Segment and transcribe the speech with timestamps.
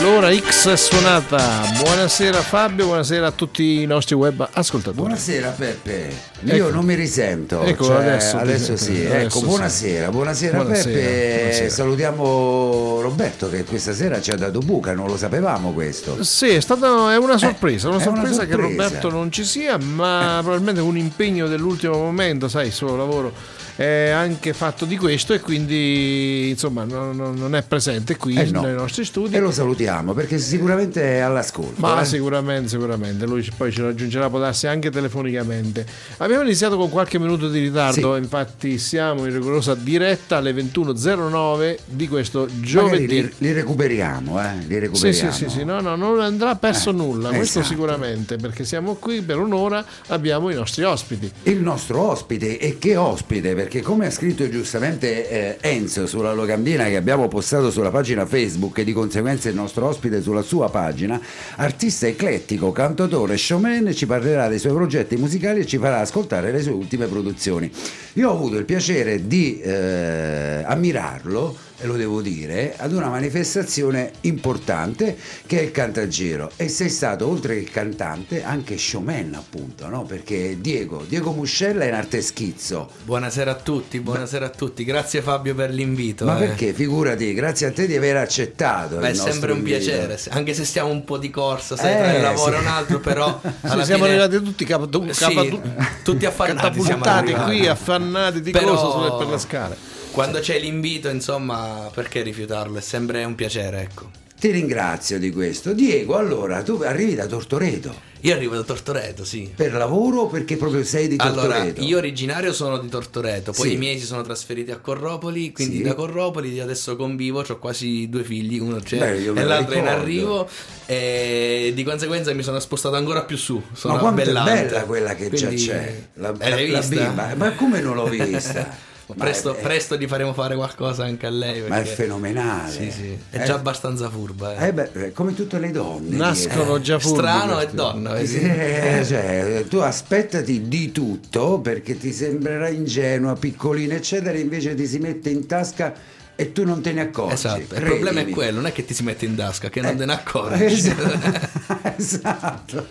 [0.00, 1.62] L'ora X è suonata.
[1.82, 4.96] Buonasera Fabio, buonasera a tutti i nostri web ascoltatori.
[4.96, 6.10] Buonasera Peppe,
[6.44, 6.70] io Ecco.
[6.74, 7.62] non mi risento.
[7.62, 9.04] Ecco, cioè, adesso adesso sì.
[9.04, 9.44] adesso ecco, sì.
[9.44, 11.36] buonasera, buonasera, Buonasera, Peppe.
[11.38, 11.68] buonasera.
[11.68, 16.22] Salutiamo Roberto che questa sera ci ha dato buca, non lo sapevamo questo.
[16.24, 18.82] Sì, è stata è una sorpresa, una Eh, è una sorpresa che sorpresa.
[18.84, 23.32] Roberto non ci sia, ma probabilmente un impegno dell'ultimo momento, sai, il suo lavoro
[23.80, 28.60] è anche fatto di questo e quindi insomma non, non- è presente qui Eh, no.
[28.60, 29.34] nei nostri studi.
[29.34, 31.80] E lo salutiamo perché sicuramente è all'ascolto.
[31.80, 32.04] Ma eh.
[32.04, 35.86] sicuramente, sicuramente, lui poi ci raggiungerà, può darsi anche telefonicamente.
[36.18, 42.06] Abbiamo iniziato con qualche minuto di ritardo, infatti siamo in rigorosa diretta alle 21.09 di
[42.06, 43.06] questo giovedì.
[43.22, 44.56] li, li recuperiamo, eh?
[44.66, 45.32] Li Sì, recuperiamo.
[45.32, 47.74] sì, sì, sì, no, no, non andrà perso Eh, nulla, questo esatto.
[47.74, 51.30] sicuramente, perché siamo qui per un'ora, abbiamo i nostri ospiti.
[51.44, 56.86] Il nostro ospite, e che ospite, perché come ha scritto giustamente eh, Enzo sulla locandina
[56.86, 61.20] che abbiamo postato sulla pagina Facebook e di conseguenza il nostro ospite sulla sua pagina,
[61.54, 66.60] artista eclettico, cantautore, showman, ci parlerà dei suoi progetti musicali e ci farà ascoltare le
[66.60, 67.70] sue ultime produzioni.
[68.14, 75.16] Io ho avuto il piacere di eh, ammirarlo, lo devo dire, ad una manifestazione importante
[75.46, 80.02] che è il Cantagiro e sei stato oltre che cantante anche showman appunto, no?
[80.04, 82.88] perché Diego, Diego Muscella è in arte schizzo.
[83.04, 84.84] Buonasera a tutti, buonasera a tutti.
[84.84, 86.24] Grazie Fabio per l'invito.
[86.24, 86.46] Ma eh.
[86.46, 86.72] perché?
[86.72, 88.96] Figurati, grazie a te di aver accettato.
[88.96, 89.78] Beh, è sempre un invito.
[89.78, 92.56] piacere, anche se stiamo un po' di corsa, sai, Eh, tra il lavoro sì.
[92.56, 95.60] e un altro, però alla siamo fine- arrivati tutti capa, Sì,
[96.02, 99.89] tutti affannati qui, affannati di Però- per le scale.
[100.12, 102.78] Quando c'è l'invito, insomma, perché rifiutarlo?
[102.78, 104.10] È sempre un piacere, ecco.
[104.40, 105.72] Ti ringrazio di questo.
[105.72, 109.50] Diego, allora, tu arrivi da Tortoreto Io arrivo da Tortoreto, sì.
[109.54, 111.52] per lavoro o perché proprio sei di Tortoreto?
[111.56, 113.74] Allora, io originario sono di Tortoreto, poi Sì.
[113.74, 115.82] i miei si sono trasferiti a Corropoli, quindi Sì.
[115.82, 120.48] da Corropoli adesso convivo, ho quasi due figli, uno c'è Beh, e l'altro in arrivo
[120.86, 123.62] e di conseguenza mi sono spostato ancora più su.
[123.74, 126.94] Sono Ma quanto è bella quella che Quindi- già c'è, la, Eh, la vista?
[127.06, 128.88] bimba, ma come non l'ho vista?
[129.16, 131.60] Presto, è- presto gli faremo fare qualcosa anche a lei.
[131.60, 132.70] Ma è perché- fenomenale.
[132.70, 133.18] Sì, sì.
[133.30, 134.56] È Eh, già abbastanza furba.
[134.56, 134.68] eh.
[134.68, 136.16] eh beh, eh, come tutte le donne.
[136.16, 136.82] Nascono direi.
[136.82, 138.16] già furbi Strano e donna.
[138.18, 144.98] Eh, cioè, tu aspettati di tutto perché ti sembrerà ingenua, piccolina, eccetera, invece ti si
[144.98, 145.92] mette in tasca
[146.40, 147.34] e tu non te ne accorgi.
[147.34, 147.88] Esatto, il credimi.
[147.90, 150.06] problema è quello, non è che ti si mette in tasca, che non Eh, te
[150.06, 150.94] ne accorgi.
[152.00, 152.86] Esatto,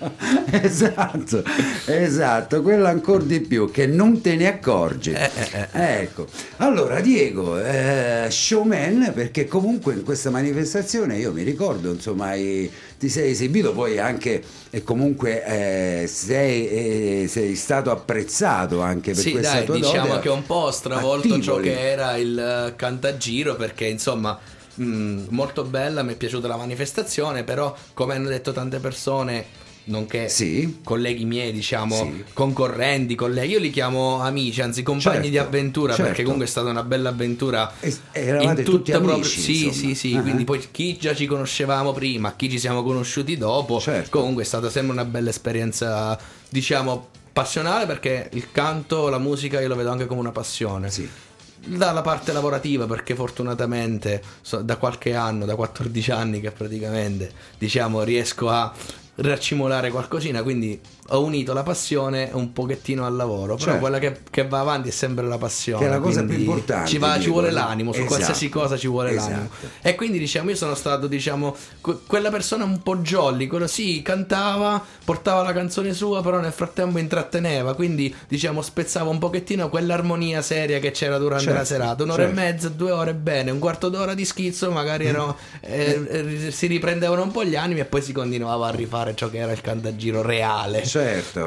[0.52, 1.44] esatto,
[1.86, 5.12] esatto, quello ancora di più, che non te ne accorgi.
[5.12, 6.28] Eh, Ecco,
[6.58, 13.10] allora Diego, eh, showman, perché comunque in questa manifestazione io mi ricordo, insomma, hai- ti
[13.10, 19.32] sei esibito poi anche e comunque eh, sei, eh, sei stato apprezzato anche per Sì,
[19.32, 23.56] questa dai, tua diciamo dote che un po' stravolto ciò che era il eh, cantagiro
[23.56, 24.40] perché insomma
[24.76, 29.46] mh, molto bella, mi è piaciuta la manifestazione, però come hanno detto tante persone,
[29.90, 30.80] nonché Sì.
[30.84, 32.24] colleghi miei, diciamo, Sì.
[32.34, 36.04] concorrenti, colleghi, io li chiamo amici, anzi compagni Certo, di avventura, certo.
[36.08, 37.72] perché comunque è stata una bella avventura.
[37.80, 39.74] E- eravate in tutti amici, Sì, insomma.
[39.74, 40.22] sì, sì, Ah.
[40.22, 44.18] quindi poi chi già ci conoscevamo prima, chi ci siamo conosciuti dopo, Certo.
[44.18, 46.18] comunque è stata sempre una bella esperienza,
[46.50, 50.90] diciamo, passionale perché il canto, la musica io lo vedo anche come una passione.
[50.92, 51.08] Sì.
[51.62, 58.02] Dalla parte lavorativa perché fortunatamente so- da qualche anno, da 14 anni che praticamente diciamo
[58.04, 58.74] riesco a
[59.22, 60.80] raccimolare qualcosina, quindi
[61.12, 63.80] ho unito la passione un pochettino al lavoro, però Certo.
[63.80, 65.80] quella che, che va avanti è sempre la passione.
[65.84, 67.54] Che è la cosa più importante, Ci, va- ci vuole no?
[67.56, 68.14] l'animo, su Esatto.
[68.16, 69.30] qualsiasi cosa ci vuole Esatto.
[69.32, 69.50] l'animo.
[69.82, 74.02] E quindi diciamo io sono stato diciamo que- quella persona un po' jolly, quello sì,
[74.02, 80.42] cantava, portava la canzone sua, però nel frattempo intratteneva, quindi diciamo spezzava un pochettino quell'armonia
[80.42, 82.40] seria che c'era durante Certo, la serata, un'ora certo.
[82.40, 86.06] e mezza, due ore bene, un quarto d'ora di schizzo, magari erano, eh,
[86.46, 89.30] eh, si riprendevano un po' gli animi e poi si continuava a rifare fare ciò
[89.30, 90.84] che era il cantagiro reale.
[90.84, 90.99] Certo,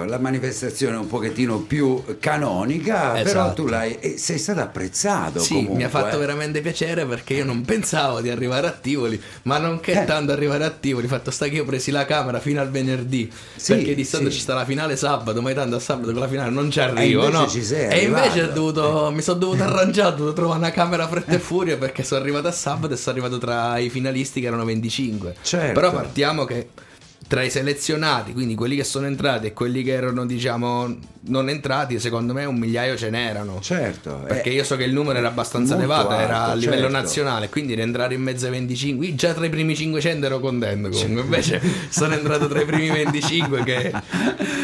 [0.06, 3.62] la manifestazione un pochettino più canonica, però Esatto.
[3.62, 5.76] tu l'hai e sei stato apprezzato Sì, comunque.
[5.76, 6.18] mi ha fatto eh.
[6.18, 10.04] veramente piacere perché io non pensavo di arrivare a Tivoli, ma non che Eh.
[10.04, 13.30] tanto arrivare a Tivoli, fatto sta che io ho presi la camera fino al venerdì,
[13.56, 14.36] Sì, perché di solito sì.
[14.36, 17.24] ci sta la finale sabato, ma tanto a sabato con la finale non ci arrivo,
[17.24, 17.48] invece no?
[17.48, 18.50] ci sei e invece arrivato.
[18.50, 22.02] ho dovuto, mi sono dovuto arrangiare, ho dovuto trovare una camera fretta e furia perché
[22.02, 25.34] sono arrivato a sabato e sono arrivato tra i finalisti che erano 25.
[25.42, 25.72] Certo.
[25.72, 26.68] Però partiamo che
[27.32, 31.98] tra i selezionati, quindi quelli che sono entrati e quelli che erano diciamo non entrati,
[31.98, 33.58] secondo me un migliaio ce n'erano.
[33.62, 36.82] Certo, Perché eh, io so che il numero era abbastanza elevato, era a alto, livello
[36.82, 36.96] certo.
[36.96, 40.90] nazionale, quindi rientrare in mezzo ai 25, io già tra i primi 500 ero contento
[40.90, 43.92] comunque, invece sono entrato tra i primi 25 che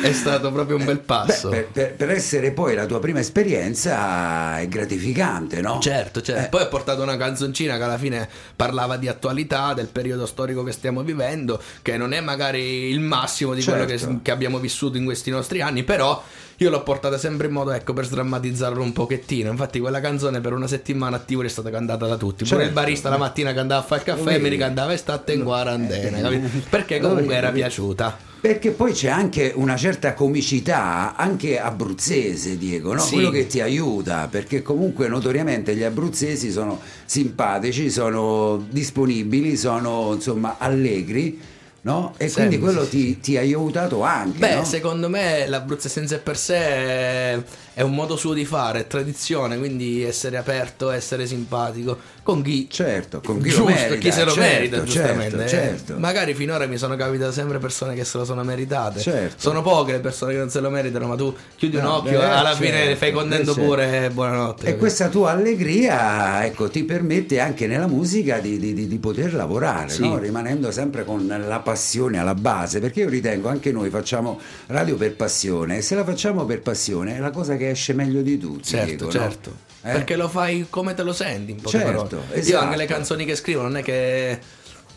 [0.02, 1.48] è stato proprio un bel beh, passo.
[1.48, 5.78] per, per- per essere poi la tua prima esperienza è gratificante, no?
[5.80, 6.44] Certo, certo.
[6.44, 6.48] Eh.
[6.48, 10.72] Poi ho portato una canzoncina che alla fine parlava di attualità, del periodo storico che
[10.72, 14.06] stiamo vivendo, che non è magari il massimo di quello Certo.
[14.08, 16.22] che, che abbiamo vissuto in questi nostri anni, però
[16.60, 19.50] io l'ho portata sempre in modo, ecco, per sdrammatizzarlo un pochettino.
[19.50, 22.44] Infatti quella canzone per una settimana a Tivoli è stata cantata da tutti.
[22.44, 22.74] Pure il Certo.
[22.80, 24.42] barista la mattina che andava a fare il caffè Vedi.
[24.42, 26.48] mi ricantava estate in quarantena, Eh, capito?
[26.68, 28.26] Perché comunque era piaciuta.
[28.40, 33.00] Perché poi c'è anche una certa comicità, anche abruzzese, Diego, no?
[33.00, 33.14] Sì.
[33.14, 40.54] quello che ti aiuta, perché comunque notoriamente gli abruzzesi sono simpatici, sono disponibili, sono insomma
[40.58, 41.40] allegri,
[41.82, 42.14] no?
[42.16, 44.38] E Sì, quindi quello sì, ti, ti ha aiutato anche.
[44.38, 44.64] Beh, no?
[44.64, 47.42] secondo me l'Abruzzo senza per sé
[47.78, 52.68] è, un modo suo di fare, è tradizione, quindi essere aperto, essere simpatico con chi
[52.70, 55.44] Certo, con chi lo giusto, merita, chi se lo certo, merita, certo, giustamente.
[55.44, 55.48] eh.
[55.48, 55.94] certo.
[55.98, 59.00] Magari finora mi sono capitate sempre persone che se lo sono meritate.
[59.00, 59.34] Certo.
[59.38, 62.18] Sono poche le persone che non se lo meritano, ma tu chiudi un No, occhio
[62.18, 63.68] beh, e alla certo, fine fai contento eh, certo.
[63.68, 64.60] pure e buonanotte.
[64.60, 64.78] E capito?
[64.78, 69.88] questa tua allegria ecco, ti permette anche nella musica di, di- di- di poter lavorare,
[69.90, 70.02] Sì.
[70.02, 70.18] no?
[70.18, 75.14] rimanendo sempre con la passione alla base, perché io ritengo anche noi facciamo radio per
[75.16, 78.64] passione e se la facciamo per passione è la cosa che esce meglio di tutti.
[78.64, 79.10] Certo, dico, no?
[79.10, 79.56] certo.
[79.82, 79.92] Eh?
[79.92, 82.34] Perché lo fai come te lo senti, in poche Certo, parole.
[82.34, 82.64] Io esatto.
[82.64, 84.38] anche le canzoni che scrivo non è che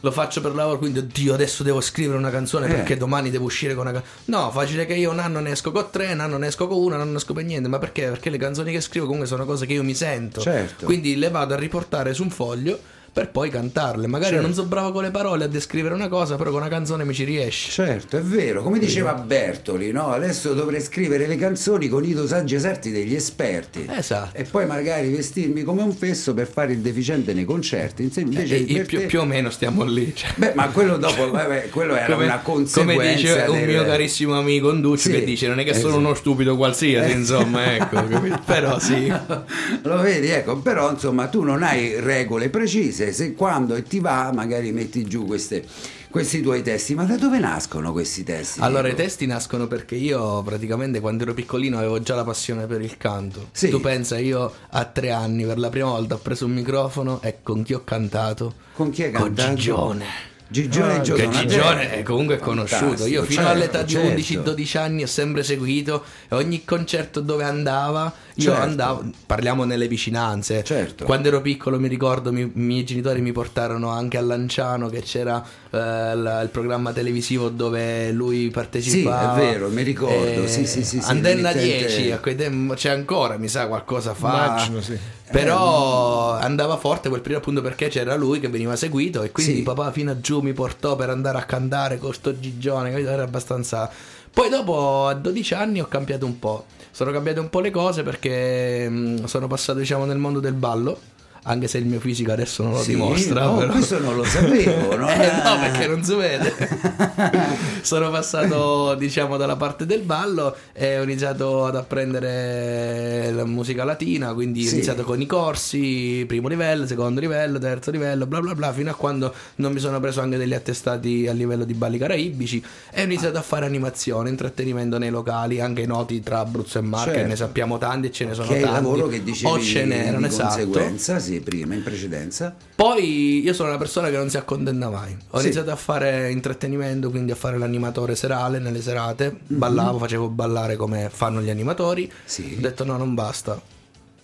[0.04, 2.70] lo faccio per lavoro, quindi oddio, adesso devo scrivere una canzone Eh.
[2.70, 4.16] perché domani devo uscire con una canzone.
[4.26, 6.78] No, facile che io un anno ne esco con tre, un anno ne esco con
[6.80, 7.70] una, un anno ne esco per niente.
[7.70, 8.08] Ma perché?
[8.08, 10.42] Perché le canzoni che scrivo comunque sono cose che io mi sento.
[10.42, 10.86] Certo.
[10.86, 12.80] Quindi le vado a riportare su un foglio
[13.14, 14.08] per poi cantarle.
[14.08, 14.46] Magari Certo.
[14.48, 17.14] non so bravo con le parole a descrivere una cosa, però con una canzone mi
[17.14, 17.70] ci riesce.
[17.72, 20.12] Certo, è vero, come diceva Bertoli, no?
[20.12, 23.86] adesso dovrei scrivere le canzoni con i dosaggi eserti degli esperti.
[23.90, 24.38] Esatto.
[24.38, 28.10] E poi magari vestirmi come un fesso per fare il deficiente nei concerti.
[28.16, 30.14] Invece E- e per più, te- più o meno stiamo lì.
[30.16, 30.30] cioè.
[30.36, 32.94] Beh, ma quello dopo, vabbè, quello era come, una conseguenza.
[33.02, 35.88] come dice un del- mio carissimo amico Nduccio Sì, che dice non è che sono
[35.88, 36.00] esatto.
[36.06, 37.16] uno stupido qualsiasi Eh.
[37.16, 38.04] insomma ecco
[38.46, 39.12] però sì
[39.84, 44.72] Lo vedi, ecco, però insomma tu non hai regole precise, se quando ti va magari
[44.72, 45.66] metti giù queste-
[46.12, 48.60] questi tuoi testi, ma da dove nascono questi testi?
[48.62, 52.82] allora i testi nascono perché io praticamente quando ero piccolino avevo già la passione per
[52.82, 53.70] il canto Sì.
[53.70, 57.38] tu pensa io a tre anni per la prima volta ho preso un microfono e
[57.42, 59.54] con chi ho cantato Con chi hai con cantato?
[59.56, 60.06] Gigione
[60.52, 61.30] Gigione Ah, che.
[61.30, 63.06] Gigione è comunque conosciuto.
[63.06, 64.52] Io Fantastico, fino certo, all'età di certo.
[64.52, 68.62] 11-12 anni ho sempre seguito e ogni concerto dove andava, io Certo.
[68.62, 70.64] andavo, parliamo nelle vicinanze.
[70.64, 71.06] Certo.
[71.06, 75.02] Quando ero piccolo mi ricordo mi- i miei genitori mi portarono anche a Lanciano che
[75.02, 75.44] c'era
[75.74, 75.78] eh,
[76.16, 79.36] la- il programma televisivo dove lui partecipava.
[79.36, 82.74] Sì, è vero, mi ricordo, sì, sì, sì, sì, Antenna l'emittente- 10, a quei tempi
[82.76, 84.46] c'è ancora, mi sa qualcosa fa.
[84.48, 84.98] Immagino, sì.
[85.32, 89.62] Però andava forte quel periodo appunto perché c'era lui che veniva seguito e quindi Sì.
[89.64, 93.90] papà fino a giù mi portò per andare a cantare con sto gigione, era abbastanza...
[94.34, 98.04] Poi dopo a 12 anni ho cambiato un po', sono cambiate un po' le cose
[98.04, 101.00] perché mh, sono passato diciamo nel mondo del ballo,
[101.44, 103.44] anche se il mio fisico adesso non lo Sì, dimostra.
[103.46, 103.72] no, però.
[103.72, 105.10] questo non lo sapevo, no?
[105.10, 106.54] Eh, no, perché non si vede.
[107.82, 114.34] Sono passato, diciamo, dalla parte del ballo e ho iniziato ad apprendere la musica latina,
[114.34, 114.70] quindi Sì.
[114.70, 118.92] ho iniziato con i corsi, primo livello, secondo livello, terzo livello, bla bla bla, fino
[118.92, 123.02] a quando non mi sono preso anche degli attestati a livello di balli caraibici e
[123.02, 127.28] ho iniziato a fare animazione, intrattenimento nei locali, anche noti tra Abruzzo e Marche, Certo.
[127.28, 128.82] ne sappiamo tanti e ce ne sono che è il tanti.
[128.82, 130.48] lavoro che dicevi o ce n'erano, di esatto.
[130.64, 132.56] conseguenza, sì, prima, in precedenza.
[132.76, 135.16] Poi io sono una persona che non si accontenta mai.
[135.32, 135.46] Ho Sì.
[135.46, 139.32] iniziato a fare intrattenimento, quindi a fare l'animatore serale nelle serate.
[139.48, 139.58] Mhm.
[139.58, 142.12] Ballavo, facevo ballare come fanno gli animatori.
[142.26, 142.56] Sì.
[142.58, 143.62] Ho detto no, non basta.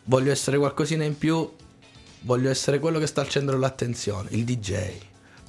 [0.06, 1.50] Voglio essere qualcosina in più.
[2.22, 4.76] Voglio essere quello che sta al centro dell'attenzione, il DJ.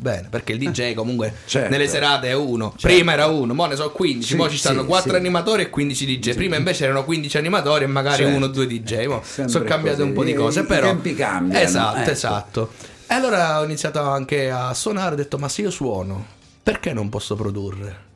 [0.00, 1.68] Bene, perché il DJ comunque Certo.
[1.70, 2.72] nelle serate è uno.
[2.80, 5.16] Prima era uno, mo ne so 15, Sì, mo ci stanno sì, 4 sì.
[5.16, 6.34] animatori e 15 DJ.
[6.34, 8.36] Prima invece erano 15 animatori e magari Certo.
[8.36, 9.06] uno o due DJ.
[9.06, 10.08] Mo Sempre sono cambiate così.
[10.08, 12.10] un po' di I- cose, i però tempi cambiano, Esatto, ecco.
[12.10, 12.70] esatto.
[13.08, 16.24] E allora ho iniziato anche a suonare, ho detto "Ma se io suono,
[16.62, 18.06] perché non posso produrre?"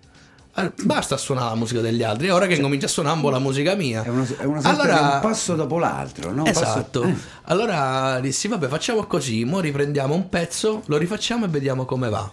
[0.54, 3.30] Eh, Basta suonare la musica degli altri, è ora che comincia a suonare un po'
[3.30, 4.02] la musica mia.
[4.02, 6.42] È una, è una Allora- un passo dopo l'altro, no?
[6.42, 7.02] Un passo- Esatto.
[7.04, 7.14] eh.
[7.44, 12.30] Allora dissi, vabbè, facciamo così, mo riprendiamo un pezzo, lo rifacciamo e vediamo come va.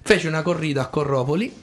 [0.00, 1.54] Feci una corrida a Corropoli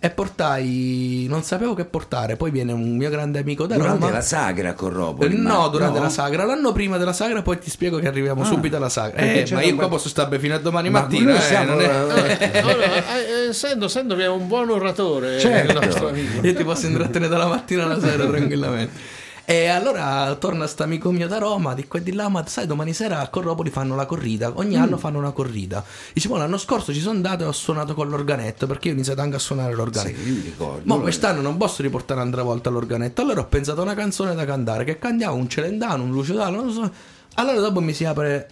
[0.00, 4.12] e portai, non sapevo che portare, poi viene un mio grande amico da Durante Roma.
[4.12, 5.34] la sagra con Ropoli.
[5.34, 6.04] Eh, No, ma- durante no?
[6.04, 9.20] la sagra, l'anno prima della sagra, poi ti spiego che arriviamo Ah, subito alla sagra.
[9.20, 11.36] Eh, ma io qua posso stare fino a domani Ma mattina.
[11.36, 11.88] eh, siamo- non è-
[12.62, 15.78] Allora, eh, essendo, essendo che è un buon oratore, Certo.
[15.80, 16.46] il nostro amico.
[16.46, 19.16] Io ti posso intrattenere dalla mattina alla sera tranquillamente.
[19.50, 22.66] E allora torna sto amico mio da Roma, di qua e di là, ma sai,
[22.66, 24.82] domani sera a Corropoli fanno la corrida, ogni Mm.
[24.82, 25.82] anno fanno una corrida.
[26.12, 28.96] Dice, "Mo, l'anno scorso ci sono andato e ho suonato con l'organetto, perché io ho
[28.96, 30.18] iniziato anche a suonare l'organetto.
[30.22, 30.52] Sì.
[30.82, 34.44] Ma quest'anno non posso riportare un'altra volta l'organetto, allora ho pensato a una canzone da
[34.44, 36.90] cantare, che cantiamo un celendano, un lucidano, non so.
[37.36, 38.48] Allora dopo mi si apre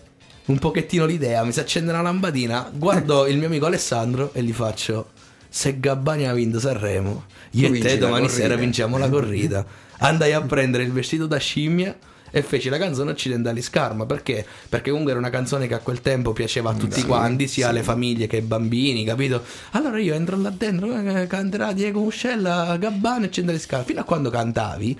[0.46, 4.52] un pochettino l'idea, mi si accende una lampadina, guardo il mio amico Alessandro e gli
[4.54, 5.08] faccio,
[5.46, 9.66] se Gabbani ha vinto Sanremo, io e te domani corrida." sera vinciamo la corrida.
[9.98, 11.96] Andai a prendere il vestito da scimmia
[12.30, 14.44] e feci la canzone Occidentali Scarma perché?
[14.68, 17.82] Perché comunque era una canzone che a quel tempo piaceva a tutti quanti, sia alle
[17.82, 19.42] famiglie che ai bambini, capito?
[19.72, 23.84] Allora io entro là dentro, eh, canterà Diego Muscella, Gabbani e Occidentali Scarma.
[23.86, 24.98] Fino a quando cantavi,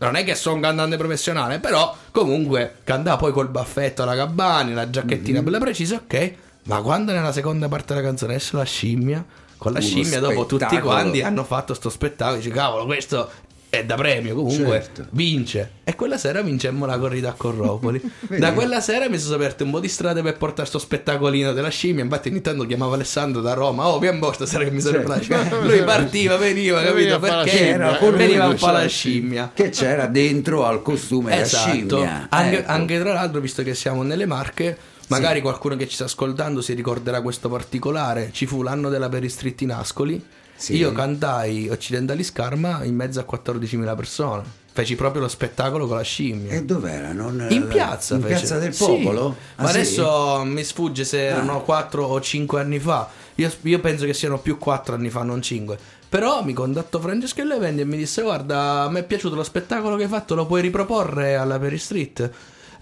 [0.00, 4.74] non è che sono un cantante professionale, però comunque cantava poi col baffetto alla Gabbani,
[4.74, 5.44] la giacchettina Mhm.
[5.44, 6.34] bella precisa, ok.
[6.64, 9.24] Ma quando nella seconda parte della canzone esce la scimmia,
[9.56, 13.30] con la Uno scimmia dopo tutti quanti hanno fatto sto spettacolo, dici cavolo, questo
[13.78, 15.06] è da premio, comunque Certo.
[15.10, 15.70] vince.
[15.84, 18.00] E quella sera vincemmo la corrida a Corropoli.
[18.38, 21.68] Da quella sera mi sono aperte un po' di strade per portare sto spettacolino della
[21.68, 22.02] scimmia.
[22.02, 23.86] Infatti, ogni tanto chiamavo Alessandro da Roma.
[23.88, 25.60] Oh, vieni po' stasera che mi serve la scimmia.
[25.60, 27.18] Lui partiva, veniva, capito?
[27.18, 29.50] Perché Era veniva un po' la c'era scimmia.
[29.54, 31.70] Che c'era dentro al costume Esatto.
[31.70, 32.26] scimmia.
[32.30, 32.70] Anche, Ecco.
[32.72, 34.76] anche tra l'altro, visto che siamo nelle Marche,
[35.08, 38.30] magari qualcuno che ci sta ascoltando si ricorderà questo particolare.
[38.32, 40.24] Ci fu l'anno della Peristretti in Ascoli.
[40.56, 40.76] Sì.
[40.76, 44.42] Io cantai Occidentali Scarma in mezzo a 14.000 persone.
[44.72, 46.52] Feci proprio lo spettacolo con la scimmia.
[46.52, 47.12] E dov'era?
[47.12, 48.34] Non- In piazza, In fece.
[48.34, 48.84] piazza del Sì.
[48.84, 49.36] popolo?
[49.56, 49.76] Ma Ah, sì?
[49.76, 53.08] adesso mi sfugge se erano 4 o 5 anni fa.
[53.36, 55.78] Io, io penso che siano più 4 anni fa, non 5.
[56.08, 59.96] Però mi contattò Francesco Levendi e mi disse: Guarda, a me è piaciuto lo spettacolo
[59.96, 62.30] che hai fatto, lo puoi riproporre alla Perry Street.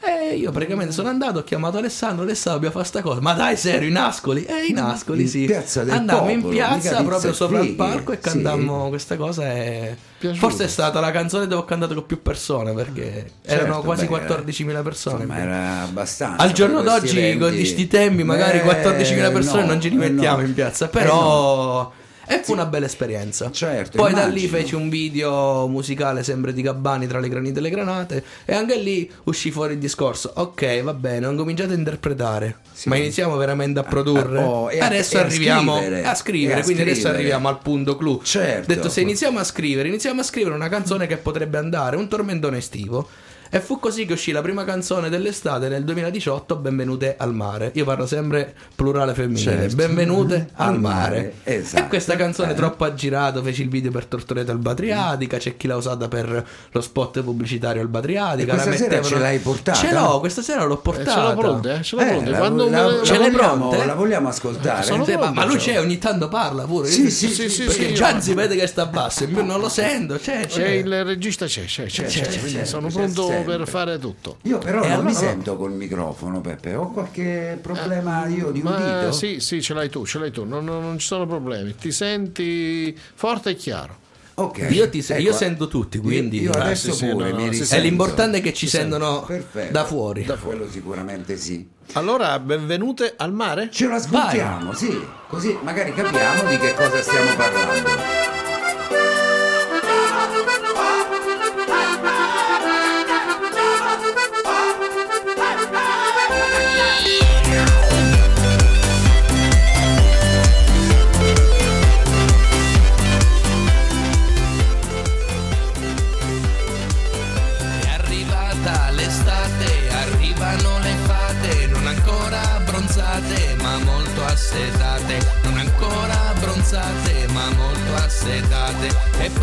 [0.04, 3.20] E io praticamente sono andato, ho chiamato Alessandro, Alessandro dobbiamo fare sta cosa.
[3.20, 4.44] Ma dai, serio, in Ascoli?
[4.44, 5.44] Eh, in Ascoli, In sì.
[5.44, 8.20] piazza del Andammo in piazza, proprio sopra il palco e sì.
[8.22, 9.52] cantammo questa cosa.
[9.52, 9.96] E...
[10.34, 14.06] Forse è stata la canzone dove ho cantato con più persone perché Certo, erano quasi
[14.06, 15.22] beh, era- 14.000 persone.
[15.22, 16.42] Insomma, era abbastanza.
[16.42, 17.38] Al giorno questi d'oggi, eventi.
[17.38, 20.46] con sti tempi, magari Eh, 14.000 persone no, non ci eh, rimettiamo no.
[20.46, 20.86] in piazza.
[20.86, 21.92] Eh, Però.
[22.26, 23.50] E fu una bella esperienza.
[23.50, 24.56] Certo, Poi da lì immagino.
[24.58, 28.24] feci un video musicale sempre di Gabbani tra le granite e le granate.
[28.44, 30.32] E anche lì uscì fuori il discorso.
[30.36, 32.58] Ok, va bene, ho cominciato a interpretare.
[32.72, 32.88] Sì.
[32.88, 34.38] Ma iniziamo veramente a produrre.
[34.38, 36.04] oh, e adesso e a arriviamo scrivere.
[36.04, 36.60] a scrivere.
[36.60, 37.18] A quindi adesso scrivere.
[37.18, 38.20] arriviamo al punto clou.
[38.22, 38.72] Certo.
[38.72, 42.58] Detto, se iniziamo a scrivere, iniziamo a scrivere una canzone che potrebbe andare, un tormentone
[42.58, 43.08] estivo.
[43.54, 47.70] E fu così che uscì la prima canzone dell'estate nel 2018, Benvenute al mare.
[47.74, 49.42] Io parlo sempre plurale femminile.
[49.68, 49.74] Certo.
[49.76, 51.34] Benvenute al Al mare.
[51.42, 51.84] esatto.
[51.84, 52.54] E questa canzone Eh.
[52.54, 56.80] troppo aggirato, feci il video per Tortoreta al Badriatica, c'è chi l'ha usata per lo
[56.80, 58.52] spot pubblicitario al Badriatica.
[58.52, 59.76] E questa mettevano- ce l'hai portata?
[59.78, 61.12] Ce l'ho, questa sera l'ho Eh, portata.
[61.12, 61.82] ce l'ho pronta, eh?
[61.82, 62.30] Ce l'ho Eh, pronta.
[62.30, 63.84] la, Quando la- me- la Ce l'hai vogliamo, pronte?
[63.86, 64.82] la vogliamo ascoltare?
[64.82, 66.88] Sono Sì, ma, ma lui c'è, ogni tanto parla pure.
[66.88, 69.44] Sì, sì, sì, sì, perché sì, già io- si vede che sta basso, in più
[69.44, 70.14] non lo sento.
[70.16, 70.68] C'è, C'è c'è.
[70.68, 73.56] il regista, c'è, c'è, c'è, c'è, c'è, quindi c'è, sono c'è pronto sempre.
[73.58, 74.38] per fare tutto.
[74.42, 76.74] Io però E non allora- mi sento col microfono, Peppe.
[76.74, 79.12] Ho qualche problema io di Ma udito?
[79.12, 81.74] sì, sì, ce l'hai tu, ce l'hai tu, non, non- non ci sono problemi.
[81.76, 83.98] Ti senti forte e chiaro.
[84.34, 84.66] Ok.
[84.70, 87.56] Io, ti se- io Ecco, sento tutti, quindi Io, Ah, adesso sì, pure no, mi
[87.58, 87.64] no.
[87.70, 89.72] E l'importante è che ci sentono Perfetto.
[89.72, 90.24] da fuori.
[90.24, 91.68] Da quello sicuramente sì.
[91.92, 93.68] Allora, benvenute al mare.
[93.70, 94.98] Ce lo ascoltiamo, sì.
[95.28, 97.90] Così magari capiamo di che cosa stiamo parlando.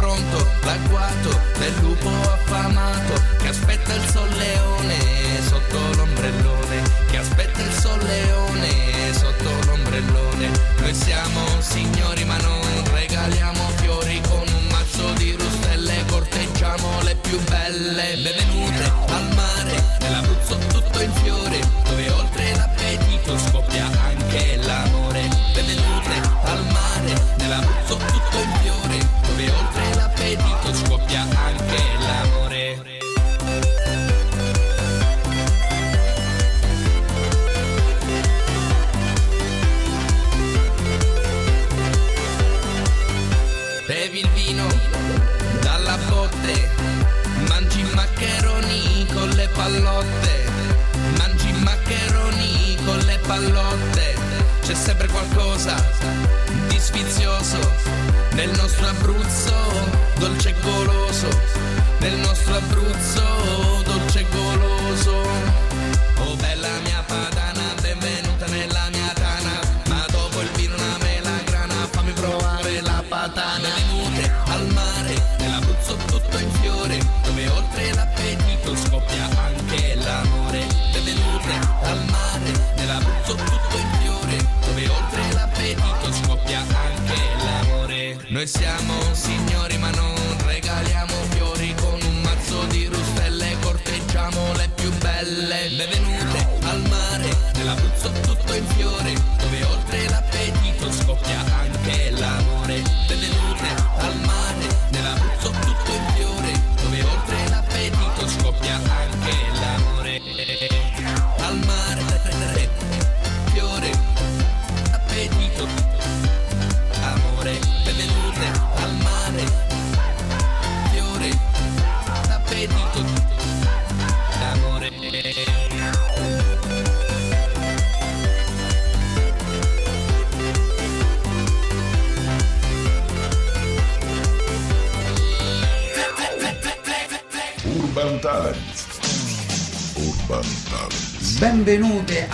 [0.10, 4.98] È pronto l'agguato del lupo affamato, che aspetta il solleone
[5.48, 10.50] sotto l'ombrellone, che aspetta il solleone sotto l'ombrellone.
[10.80, 12.60] Noi siamo signori ma non
[12.92, 18.16] regaliamo fiori con un mazzo di rustelle, corteggiamo le più belle.
[18.16, 18.69] Benvenute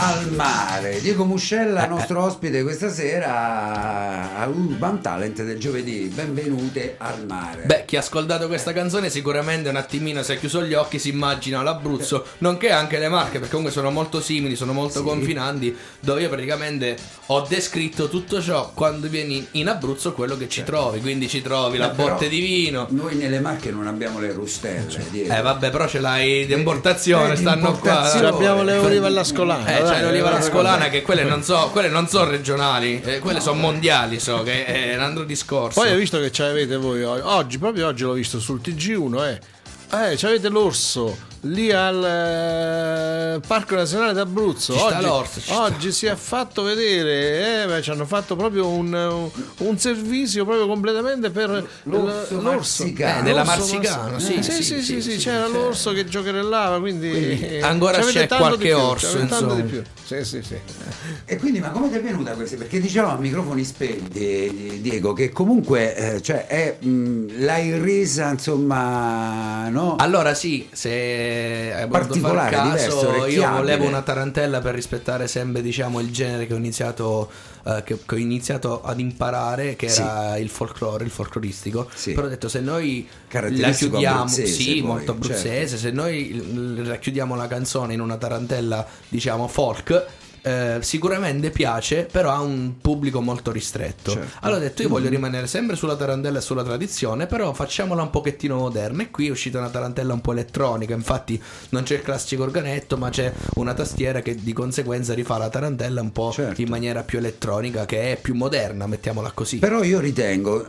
[0.06, 1.00] I mare.
[1.02, 6.12] Diego Muscella, nostro ospite questa sera a Urban Talent del giovedì.
[6.14, 7.64] Benvenute al mare.
[7.66, 11.10] Beh, chi ha ascoltato questa canzone sicuramente un attimino si è chiuso gli occhi, si
[11.10, 16.22] immagina l'Abruzzo, nonché anche le Marche, perché comunque sono molto simili, sono molto confinanti, dove
[16.22, 21.28] io praticamente ho descritto tutto ciò quando vieni in Abruzzo quello che ci trovi, quindi
[21.30, 22.88] ci trovi la Eh, però botte di vino.
[22.90, 25.04] Noi nelle Marche non abbiamo le rustelle.
[25.10, 25.34] Diego.
[25.34, 28.28] Eh vabbè, però ce l'hai di importazione, Eh, stanno importazione.
[28.30, 28.36] qua.
[28.38, 29.66] Abbiamo le olive alla scolana.
[29.68, 33.02] Eh, c'è dai, l'oliva alla eh, scolana che quelle non so, quelle non sono regionali,
[33.04, 35.80] eh, quelle sono mondiali, so che è un altro discorso.
[35.80, 39.40] Poi hai visto che c'avete voi oggi, oggi, proprio oggi l'ho visto sul TG1, eh.
[39.92, 42.04] Eh, c'avete l'orso lì al
[43.36, 44.82] eh, Parco Nazionale d'Abruzzo.
[44.84, 49.30] Oggi, l'orso, oggi si è fatto vedere, eh, beh, ci hanno fatto proprio un, un-
[49.58, 53.20] un servizio proprio completamente per L'orso l- marsicano.
[53.20, 55.46] Eh, nella L'orso Marsicano, mars- sì, eh, sì, sì, sì, sì, sì, sì, sì, c'era
[55.48, 55.52] sì.
[55.54, 59.64] l'orso che giocherellava, quindi ancora c'avete c'è qualche più, orso, tanto di insomma.
[59.64, 59.82] più.
[60.06, 60.56] Sì, sì, sì.
[61.26, 62.58] E quindi, ma come ti è venuta questa?
[62.58, 69.68] Perché diciamo a microfoni spenti, Diego, che comunque eh, cioè, è, mh, l'hai resa, insomma,
[69.70, 69.96] no?
[69.98, 70.90] Allora sì, se
[71.74, 76.12] hai voluto Particolare, far diverso, caso, io volevo una tarantella per rispettare sempre diciamo il
[76.12, 77.30] genere che ho iniziato,
[77.66, 81.90] eh, che, che ho iniziato ad imparare, che era il folklore, il folcloristico.
[81.94, 82.14] Sì.
[82.14, 85.78] Però ho detto se noi la chiudiamo, sì, poi, molto abruzzese, certo.
[85.78, 90.06] se noi racchiudiamo la canzone in una tarantella diciamo folk,
[90.46, 94.12] eh, sicuramente piace, però ha un pubblico molto ristretto.
[94.12, 94.38] Certo.
[94.42, 98.12] Allora ho detto io voglio rimanere sempre sulla tarantella e sulla tradizione, però facciamola un
[98.12, 99.02] pochettino moderna.
[99.02, 102.96] E qui è uscita una tarantella un po' elettronica, infatti non c'è il classico organetto,
[102.96, 106.62] ma c'è una tastiera che di conseguenza rifà la tarantella un po' Certo.
[106.62, 109.58] in maniera più elettronica, che è più moderna, mettiamola così.
[109.58, 110.64] Però io ritengo,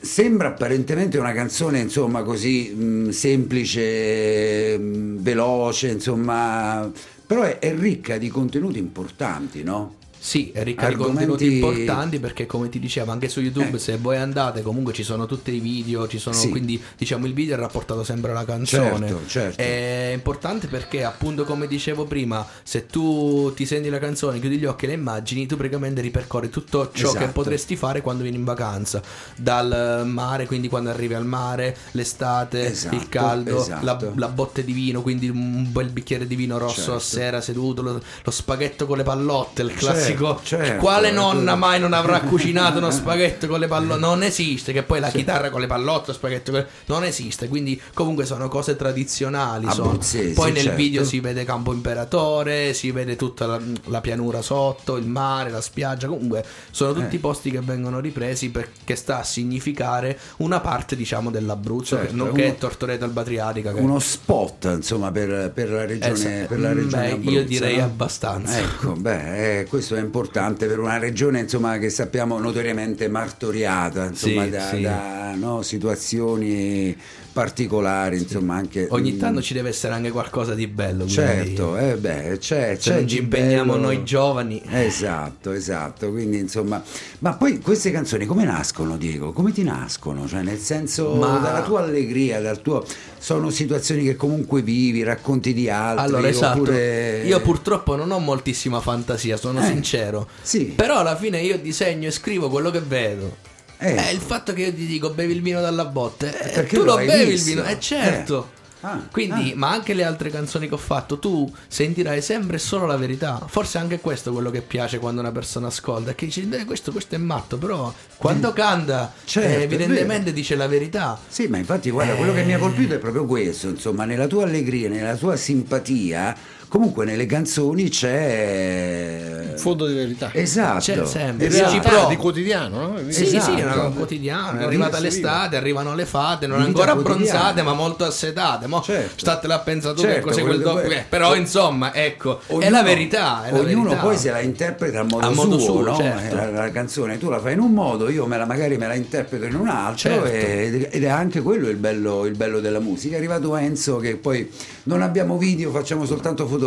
[0.00, 6.90] sembra apparentemente una canzone insomma così mh, semplice, mh, veloce, insomma,
[7.30, 9.94] però è, è ricca di contenuti importanti, no?
[10.22, 13.80] Sì, è ricca Argomenti- di contenuti importanti perché come ti dicevo anche su YouTube Eh.
[13.80, 16.50] se voi andate comunque ci sono tutti i video, ci sono, Sì.
[16.50, 19.08] quindi diciamo il video è rapportato sempre alla canzone.
[19.08, 19.62] Certo, certo.
[19.62, 24.66] È importante perché appunto come dicevo prima, se tu ti senti la canzone, chiudi gli
[24.66, 27.32] occhi e le immagini, tu praticamente ripercorri tutto ciò che Esatto.
[27.32, 29.00] potresti fare quando vieni in vacanza,
[29.36, 33.84] dal mare, quindi quando arrivi al mare, l'estate, Esatto, il caldo, esatto.
[33.86, 36.94] la, la botte di vino, quindi un bel bicchiere di vino rosso Certo.
[36.94, 40.08] a sera seduto, lo, lo spaghetto con le pallotte, il classico
[40.42, 40.80] certo.
[40.80, 44.00] quale nonna mai non avrà cucinato uno spaghetto con le pallotte?
[44.00, 47.80] Non esiste, che poi la chitarra con le pallotte, lo spaghetto con non esiste, quindi
[47.94, 49.68] comunque sono cose tradizionali.
[49.70, 49.88] sono.
[49.90, 50.76] Abruzzesi, Poi nel certo.
[50.76, 55.60] video si vede Campo Imperatore, si vede tutta la, la pianura sotto, il mare, la
[55.60, 57.18] spiaggia, comunque sono tutti Eh.
[57.20, 62.44] posti che vengono ripresi perché sta a significare una parte diciamo dell'Abruzzo, Certo, che nonché
[62.44, 63.72] uno- Tortoreto Albadriatica.
[63.72, 63.80] Che...
[63.80, 66.46] Uno spot insomma per, per la regione, Esatto.
[66.48, 67.84] per la regione Beh, Abruzzo, io direi no?
[67.84, 68.58] abbastanza.
[68.58, 74.44] Ecco, beh, eh, questo è importante per una regione insomma, che sappiamo notoriamente martoriata insomma,
[74.44, 74.80] Sì, da, sì.
[74.80, 76.96] da, no, situazioni
[77.32, 78.86] particolari, insomma anche...
[78.90, 81.06] Ogni tanto ci deve essere anche qualcosa di bello.
[81.06, 83.84] Certo, eh beh, c'è, Se c'è ci impegniamo bello.
[83.86, 84.62] noi giovani.
[84.68, 86.82] Esatto, esatto, quindi insomma,
[87.20, 89.32] ma poi queste canzoni come nascono Diego?
[89.32, 90.26] Come ti nascono?
[90.26, 92.84] Cioè nel senso Ma- dalla tua allegria, dal tuo...
[93.18, 96.60] sono situazioni che comunque vivi, racconti di altri, Allora, esatto.
[96.60, 97.22] oppure...
[97.24, 100.28] Io purtroppo non ho moltissima fantasia, sono Eh, sincero.
[100.42, 100.64] sì.
[100.76, 103.48] Però alla fine io disegno e scrivo quello che vedo.
[103.82, 103.96] Eh.
[103.96, 106.84] Eh, il fatto che io ti dico bevi il vino dalla botte, eh, Perché tu
[106.84, 107.48] lo lo bevi visto.
[107.50, 108.50] il vino, eh certo.
[108.54, 108.58] Eh.
[108.82, 109.56] Ah, Quindi, ah.
[109.56, 113.38] ma anche le altre canzoni che ho fatto, tu sentirai sempre solo la verità.
[113.46, 116.14] Forse anche questo è quello che piace quando una persona ascolta.
[116.14, 120.56] Che dici, "Eh, questo, questo è matto, però quando canta, Certo, eh, è evidentemente dice
[120.56, 121.18] la verità.
[121.28, 124.44] Sì, ma infatti guarda, quello che mi ha colpito è proprio questo, insomma, nella tua
[124.44, 126.34] allegria, nella tua simpatia,
[126.70, 129.54] comunque nelle canzoni c'è...
[129.56, 130.30] Fondo di verità.
[130.32, 130.78] Esatto.
[130.78, 131.48] C'è sempre.
[131.48, 131.70] Di esatto.
[131.88, 132.98] realtà, di quotidiano, no?
[133.08, 133.52] Sì, Esatto.
[133.56, 137.18] sì, è una quotidiano, è Una arrivata l'estate, arrivano le fate, non ancora quotidiana.
[137.40, 138.66] abbronzate, ma molto assetate.
[138.68, 139.18] Mo Certo.
[139.18, 142.70] statela a pensare tu Certo, che cos'è quel poi- eh, però insomma, ecco, è Ognuno-
[142.70, 143.44] la verità.
[143.44, 144.00] È la ognuno verità.
[144.02, 145.96] poi se la interpreta a modo, A modo suo, suo, no?
[145.96, 146.34] certo.
[146.34, 148.86] Eh, la, la canzone tu la fai in un modo, io me la, magari me
[148.86, 150.24] la interpreto in un altro Certo.
[150.26, 153.14] e- ed è anche quello il bello, il bello della musica.
[153.16, 154.50] È arrivato Enzo che poi
[154.84, 156.58] non abbiamo video, facciamo soltanto fotografie,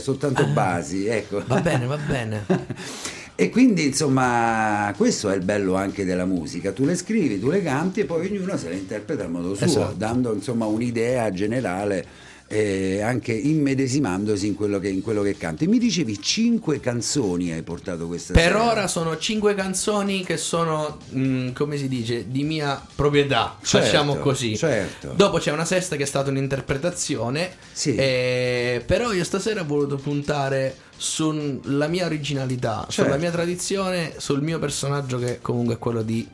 [0.00, 1.38] soltanto basi, ecco.
[1.38, 1.44] Ah.
[1.46, 2.44] Va bene, va bene.
[3.40, 7.62] E quindi insomma questo è il bello anche della musica, tu le scrivi, tu le
[7.62, 9.94] canti e poi ognuno se le interpreta a modo suo, Esatto.
[9.96, 12.04] dando insomma un'idea generale
[12.50, 15.66] e anche immedesimandosi in quello, che, in quello che canti.
[15.66, 18.70] Mi dicevi cinque canzoni hai portato questa Per sera.
[18.70, 24.16] ora sono cinque canzoni che sono, mm, come si dice, di mia proprietà, Certo, facciamo
[24.16, 24.56] così.
[24.56, 25.12] certo.
[25.14, 27.94] Dopo c'è una sesta che è stata un'interpretazione, Sì.
[27.94, 33.20] eh, però io stasera ho voluto puntare sulla mia originalità, sulla Certo.
[33.20, 36.26] mia tradizione, sul mio personaggio che comunque è quello di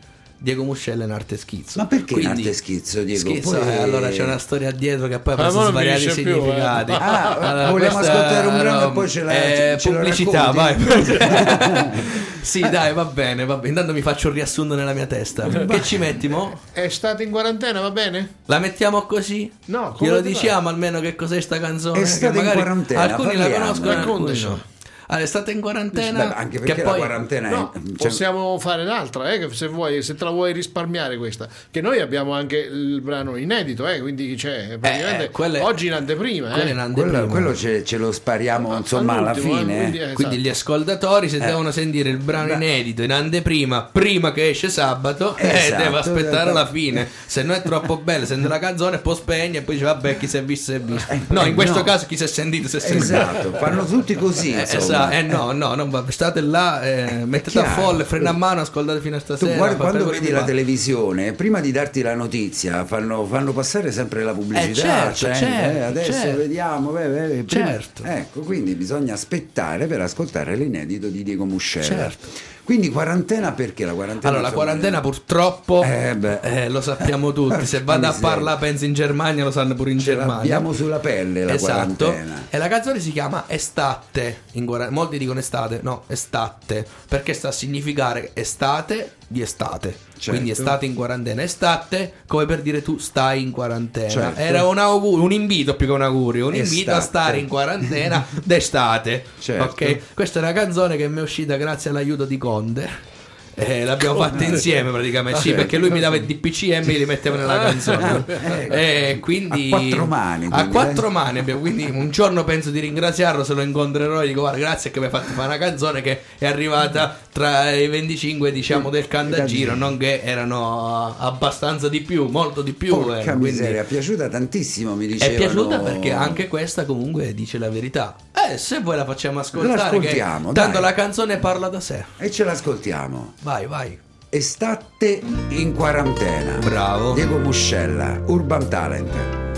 [0.45, 1.79] Diego Muscella in arte schizzo.
[1.81, 3.31] Ma perché in Quindi, arte schizzo, Diego?
[3.31, 6.31] Schizzo, Poi- eh, allora c'è una storia dietro che poi ma non svariati finisce più,
[6.33, 6.35] eh.
[6.41, 6.93] significati.
[6.93, 7.37] Ah,
[7.71, 10.77] vogliamo questa- ascoltare un brano e no, poi ce la- eh, ce- pubblicità, vai.
[12.43, 13.69] sì, dai, va bene, va bene.
[13.69, 15.47] Intanto mi faccio un riassunto nella mia testa.
[15.49, 16.59] Che ci metti, mo?
[16.73, 18.35] È stato in quarantena, va bene?
[18.45, 19.51] La mettiamo così?
[19.67, 22.01] No, come Glielo diciamo almeno che cos'è sta canzone?
[22.01, 24.45] È stata in magari quarantena, Alcuni la conoscono, alcuni Raccontaci.
[24.45, 24.61] no.
[25.07, 26.27] Allora, è stata in quarantena.
[26.27, 26.99] Beh, anche perché che la poi...
[26.99, 27.79] quarantena No, è...
[27.79, 31.49] cioè- possiamo fare l'altra, eh, se vuoi, se te la vuoi risparmiare questa.
[31.71, 35.93] Che noi abbiamo anche il brano inedito, eh, quindi c'è praticamente Eh, quelle- oggi in
[35.93, 36.55] anteprima.
[36.55, 36.69] eh.
[36.71, 37.19] in anteprima.
[37.21, 39.77] quello, quello ce, ce lo spariamo insomma alla eh, fine.
[39.77, 40.11] quindi, eh.
[40.11, 40.37] eh, Quindi esatto.
[40.37, 42.55] gli ascoltatori se devono sentire il brano Beh.
[42.55, 46.53] inedito in anteprima prima che esce sabato eh, Esatto, devo aspettare esatto.
[46.53, 49.87] la fine se no è troppo bello sente la canzone poi spegne e poi dice
[49.87, 51.83] vabbè chi si è visto si è visto no eh, in questo no.
[51.85, 54.55] caso chi si è sentito si è sentito Esatto, fanno tutti così.
[54.55, 54.79] Eh, insomma.
[54.83, 58.61] esatto, eh, no, no, non va- state là, eh, mettete a folle, frena a mano,
[58.61, 59.57] ascoltate fino a Tu stasera.
[59.57, 64.23] guarda, fa- quando vedi la televisione, prima di darti la notizia, fanno, fanno passare sempre
[64.25, 64.71] la pubblicità.
[64.71, 66.37] Eh, certo, cioè, certo, eh, adesso certo.
[66.39, 66.91] vediamo.
[66.91, 68.03] beh, beh, Certo.
[68.05, 71.85] Ecco, quindi bisogna aspettare per ascoltare l'inedito di Diego Muscella.
[71.85, 72.27] Certo.
[72.65, 74.29] Quindi quarantena perché la quarantena?
[74.33, 77.67] Allora, la quarantena purtroppo Eh, eh, lo sappiamo tutti.
[77.67, 80.35] Se vado a parlare, penso in Germania, lo sanno pure in Ce Germania.
[80.37, 82.05] l'abbiamo sulla pelle la esatto.
[82.07, 82.43] quarantena.
[82.49, 84.39] E la canzone si chiama Estate.
[84.53, 86.87] In guara- Molti dicono estate, no, estate.
[87.09, 89.97] Perché sta a significare estate di estate.
[90.13, 90.31] Certo.
[90.31, 91.43] Quindi estate in quarantena.
[91.43, 94.09] Estate, come per dire tu stai in quarantena.
[94.09, 94.41] Certo.
[94.41, 96.47] Era un augurio, un invito più che un augurio.
[96.47, 99.25] Un invito a stare in quarantena d'estate.
[99.39, 99.65] Certo.
[99.65, 100.15] Ok?
[100.15, 103.13] Questa è una canzone che mi è uscita grazie all'aiuto di Conde.
[103.57, 105.61] Eh, l'abbiamo fatta insieme praticamente, sì, Certo.
[105.63, 108.25] perché lui mi dava i DPCM e li metteva nella canzone.
[108.27, 108.73] Ecco.
[108.75, 111.11] Eh, quindi, A quattro mani, A quindi, quattro eh.
[111.11, 114.91] mani abbiamo- quindi un giorno penso di ringraziarlo se lo incontrerò e dico guarda grazie
[114.91, 119.07] che mi hai fatto fare una canzone che è arrivata tra i 25 diciamo del
[119.09, 122.95] Candagiro, non che erano abbastanza di più, molto di più.
[123.03, 125.39] Porca eh, quindi- miseria, è piaciuta tantissimo, mi è dicevano.
[125.39, 128.17] piaciuta perché anche questa comunque dice la verità.
[128.51, 130.81] Eh, se vuoi la facciamo ascoltare, che tanto dai.
[130.81, 132.05] la canzone parla da sé.
[132.19, 133.35] E ce l'ascoltiamo.
[133.45, 133.99] Vai, vai.
[134.31, 136.57] Estate in quarantena.
[136.65, 137.13] Bravo.
[137.13, 139.54] Diego Muscella, Urban Talent.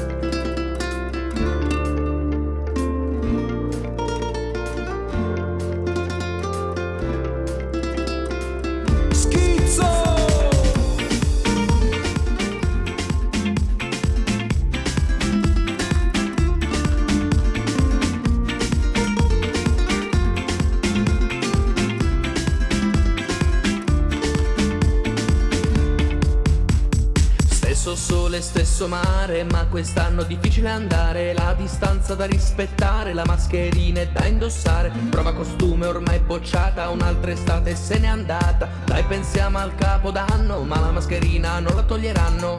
[28.87, 34.93] Stesso mare, ma quest'anno difficile andare, la distanza da rispettare, la mascherina è da indossare,
[35.11, 40.93] prova costume ormai bocciata, un'altra estate se n'è andata, dai pensiamo al capodanno, ma la
[40.93, 42.59] mascherina non la toglieranno.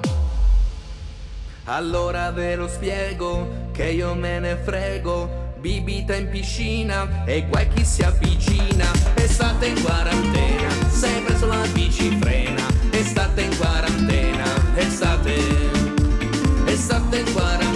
[1.65, 5.45] Allora ve lo spiego che io me ne frego.
[5.57, 8.85] Bibita in piscina e guai chi si avvicina.
[9.15, 12.63] Estate in quarantena, sei preso la bicifrena.
[12.91, 15.66] Estate in quarantena, estate.
[16.89, 17.66] Estate in quarantena,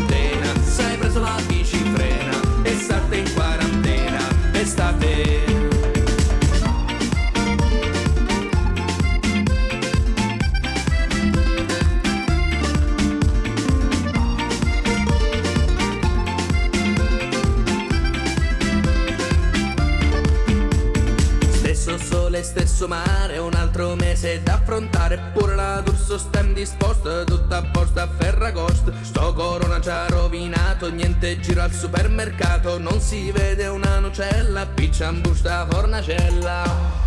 [31.61, 36.99] giro al supermercato Non si vede una nocella, piccia in busta fornacella.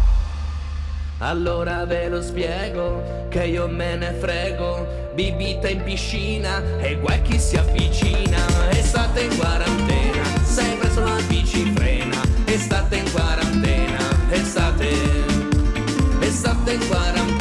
[1.18, 5.12] Allora ve lo spiego che io me ne frego.
[5.14, 8.70] Bibita in piscina e guai chi si avvicina.
[8.70, 13.98] Estate in quarantena, sei preso la bicifrena Estate in quarantena,
[14.30, 14.88] estate
[16.20, 17.33] Estate in quarantena,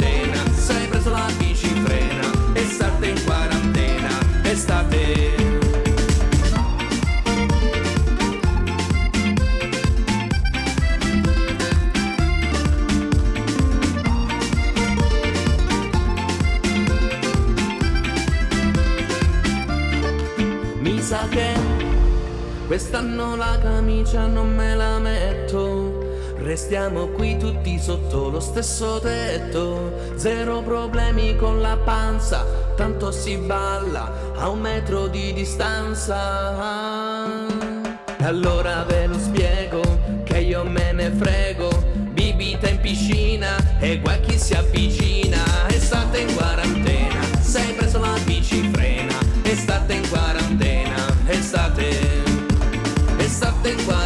[22.94, 25.98] quest'anno la camicia non me la metto.
[26.38, 30.14] Restiamo qui tutti sotto lo stesso tetto.
[30.14, 36.14] Zero problemi con la panza, tanto si balla a un metro di distanza.
[38.16, 39.82] E allora ve lo spiego
[40.22, 41.70] che io me ne frego.
[42.12, 45.42] Bibita in piscina e guai chi si avvicina.
[45.66, 49.18] Estate in quarantena, sei preso la bicifrena.
[49.42, 52.13] Estate in quarantena, estate.
[53.66, 54.03] Estate in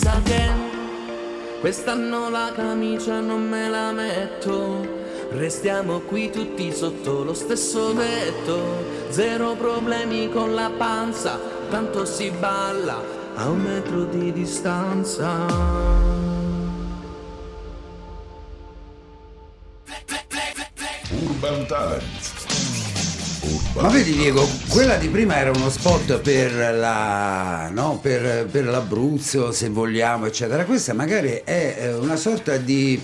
[0.00, 0.48] sa che
[1.60, 4.98] quest'anno la camicia non me la metto.
[5.32, 8.58] Restiamo qui tutti sotto lo stesso tetto.
[9.10, 13.02] Zero problemi con la panza, tanto si balla
[13.34, 15.28] a un metro di distanza.
[21.10, 22.39] Urban Talent.
[23.50, 28.64] Urban Ma vedi Diego, quella di prima era uno spot per, la, no, per, per
[28.64, 30.64] l'Abruzzo, se vogliamo, eccetera.
[30.64, 33.00] Questa magari è eh, una sorta di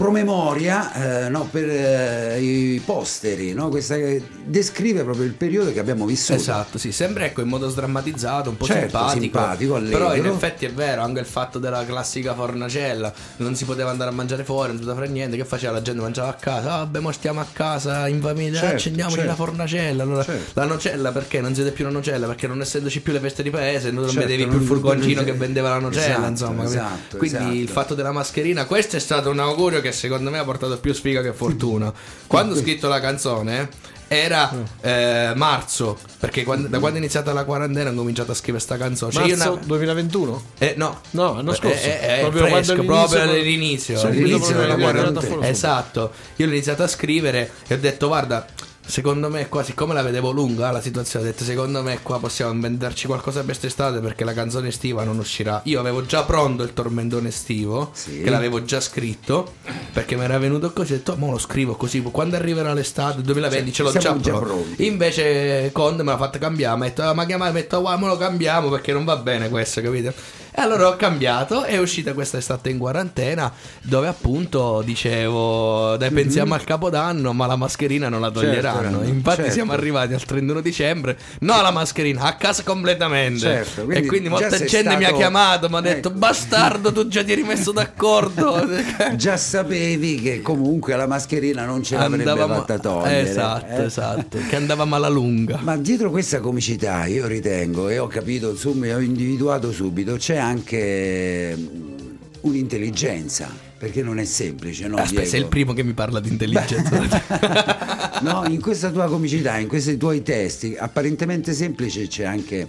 [0.00, 3.68] promemoria eh, no, per eh, i posteri, no?
[3.68, 3.96] Questa
[4.44, 6.38] descrive proprio il periodo che abbiamo vissuto.
[6.38, 9.98] Esatto, sì, sembra ecco in modo sdrammatizzato, un po' Certo, simpatico, simpatico, allegro.
[9.98, 14.08] però in effetti è vero, anche il fatto della classica fornacella, non si poteva andare
[14.10, 16.72] a mangiare fuori, non si poteva fare niente, che faceva la gente mangiava a casa,
[16.72, 19.30] ah, vabbè, mo stiamo a casa in famiglia, Certo, accendiamoci certo.
[19.30, 20.50] la fornacella, allora Certo.
[20.60, 23.50] la nocella perché non siete più una nocella, perché non essendoci più le feste di
[23.50, 27.16] paese, non Certo, vedevi più il furgoncino non- che vendeva la nocella, Esatto, insomma, esatto,
[27.18, 27.54] quindi esatto.
[27.54, 30.92] il fatto della mascherina, questo è stato un augurio che secondo me ha portato più
[30.92, 31.92] sfiga che fortuna.
[32.26, 33.68] Quando ho scritto la canzone
[34.12, 38.62] era eh, marzo, perché quando- da quando è iniziata la quarantena ho cominciato a scrivere
[38.62, 39.12] sta canzone.
[39.12, 40.42] Cioè, io Marzo una- 2021?
[40.58, 41.76] eh, no, No, l'anno scorso.
[41.86, 44.00] Eh, eh, eh, Proprio fresco, quando proprio all'inizio- all'inizio.
[44.08, 45.20] All'inizio della che quarantena.
[45.20, 45.46] fuori.
[45.46, 48.44] Esatto, io ho iniziato a scrivere e ho detto guarda,
[48.84, 52.52] secondo me qua, siccome la vedevo lunga la situazione, ho detto secondo me qua possiamo
[52.52, 55.60] inventarci qualcosa per quest'estate perché la canzone estiva non uscirà.
[55.64, 58.22] Io avevo già pronto il tormentone estivo, Sì.
[58.22, 59.54] che l'avevo già scritto,
[59.92, 63.72] perché mi era venuto così, ho detto mo lo scrivo così, quando arriverà l'estate 2020
[63.72, 64.82] ce l'ho già, già pronto.
[64.82, 67.80] Invece Conte me l'ha fatto cambiare, mi ha detto, "Ah, ma chiama, mi ha detto,
[67.80, 70.12] guarda, me lo cambiamo perché non va bene questo, capito?
[70.52, 76.54] E allora ho cambiato, è uscita questa estate in quarantena, dove appunto dicevo, dai pensiamo
[76.54, 78.98] al capodanno, ma la mascherina non la toglieranno.
[78.98, 79.52] Certo, Infatti certo.
[79.52, 83.38] siamo arrivati al 31 dicembre, no la mascherina, a casa completamente.
[83.40, 86.18] Certo, quindi e quindi molta gente mi ha stato- chiamato, mi ha detto, Ecco.
[86.18, 88.66] bastardo, tu già ti eri messo d'accordo.
[89.16, 93.28] Già sapevi che comunque la mascherina non ce l'avrebbe Andavamo- fatta togliere.
[93.28, 93.84] Esatto, eh?
[93.84, 95.58] esatto, che andavamo alla lunga.
[95.62, 101.54] Ma dietro questa comicità io ritengo e ho capito, insomma, ho individuato subito, c'è anche
[101.56, 101.98] mm,
[102.42, 103.68] un'intelligenza.
[103.78, 104.96] perché non è semplice, no?
[104.96, 105.48] Aspetta, sei il Diego?
[105.48, 107.78] primo che mi parla di intelligenza.
[108.20, 112.68] No, in questa tua comicità, in questi tuoi testi, apparentemente semplice c'è anche...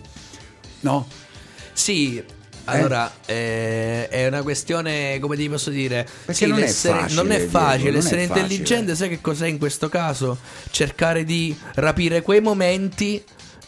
[0.81, 1.05] No?
[1.73, 2.23] Sì,
[2.65, 6.07] allora eh, è una questione, come ti posso dire?
[6.29, 8.39] Sì, non è l'essere- facile, non è Diego, facile, è essere facile.
[8.41, 10.37] intelligente, sai che cos'è in questo caso?
[10.69, 13.21] Cercare di rapire quei momenti.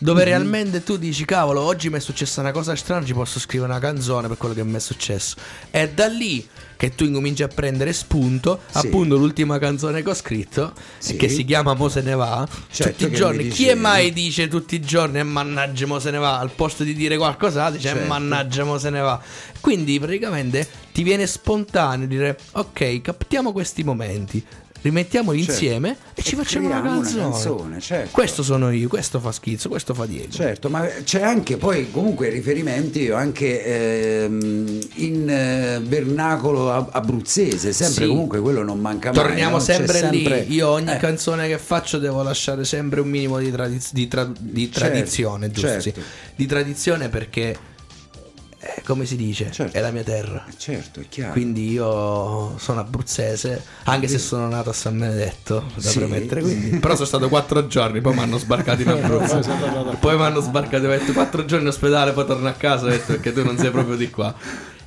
[0.03, 3.71] Dove realmente tu dici cavolo oggi mi è successa una cosa strana ci posso scrivere
[3.71, 5.35] una canzone per quello che mi è successo
[5.71, 8.87] è da lì che tu incominci a prendere spunto Sì.
[8.87, 11.15] appunto l'ultima canzone che ho scritto Sì.
[11.15, 14.49] che si chiama Mo se ne va Certo tutti i giorni chi è mai dice
[14.49, 17.89] tutti i giorni e mannaggia mo se ne va al posto di dire qualcos'altro dice
[17.93, 18.05] Certo.
[18.07, 19.21] mannaggia mo se ne va
[19.61, 24.43] quindi praticamente ti viene spontaneo dire ok captiamo questi momenti
[24.83, 25.51] rimettiamoli Certo.
[25.53, 28.09] insieme e, ci E facciamo una creiamo una canzone, canzone, certo.
[28.11, 32.29] questo sono io questo fa schizzo questo fa Diego Certo, ma c'è anche poi comunque
[32.29, 38.09] riferimenti anche ehm, in eh, vernacolo ab- abruzzese, sempre Sì.
[38.09, 39.23] comunque quello non manca mai.
[39.23, 39.57] Torniamo?
[39.57, 40.53] C'è sempre, lì.
[40.53, 44.29] Io ogni eh, canzone che faccio devo lasciare sempre un minimo di, tradiz- di tra-
[44.37, 45.67] di Certo, tradizione, giusto?
[45.81, 46.01] certo.
[46.01, 46.05] Sì.
[46.35, 47.57] Di tradizione perché,
[48.65, 49.75] eh, come si dice, Certo.
[49.77, 50.45] è la mia terra.
[50.55, 51.33] Certo, è chiaro.
[51.33, 55.97] Quindi io sono abruzzese, anche se sono nato a San Benedetto, da Sì.
[55.99, 56.41] premettere.
[56.41, 59.39] quindi- Però sono stato quattro giorni, poi mi hanno sbarcato in Abruzzo.
[59.99, 62.89] poi mi hanno sbarcato, ho detto quattro giorni in ospedale, poi torno a casa, ho
[62.89, 64.33] detto perché tu non sei proprio di qua.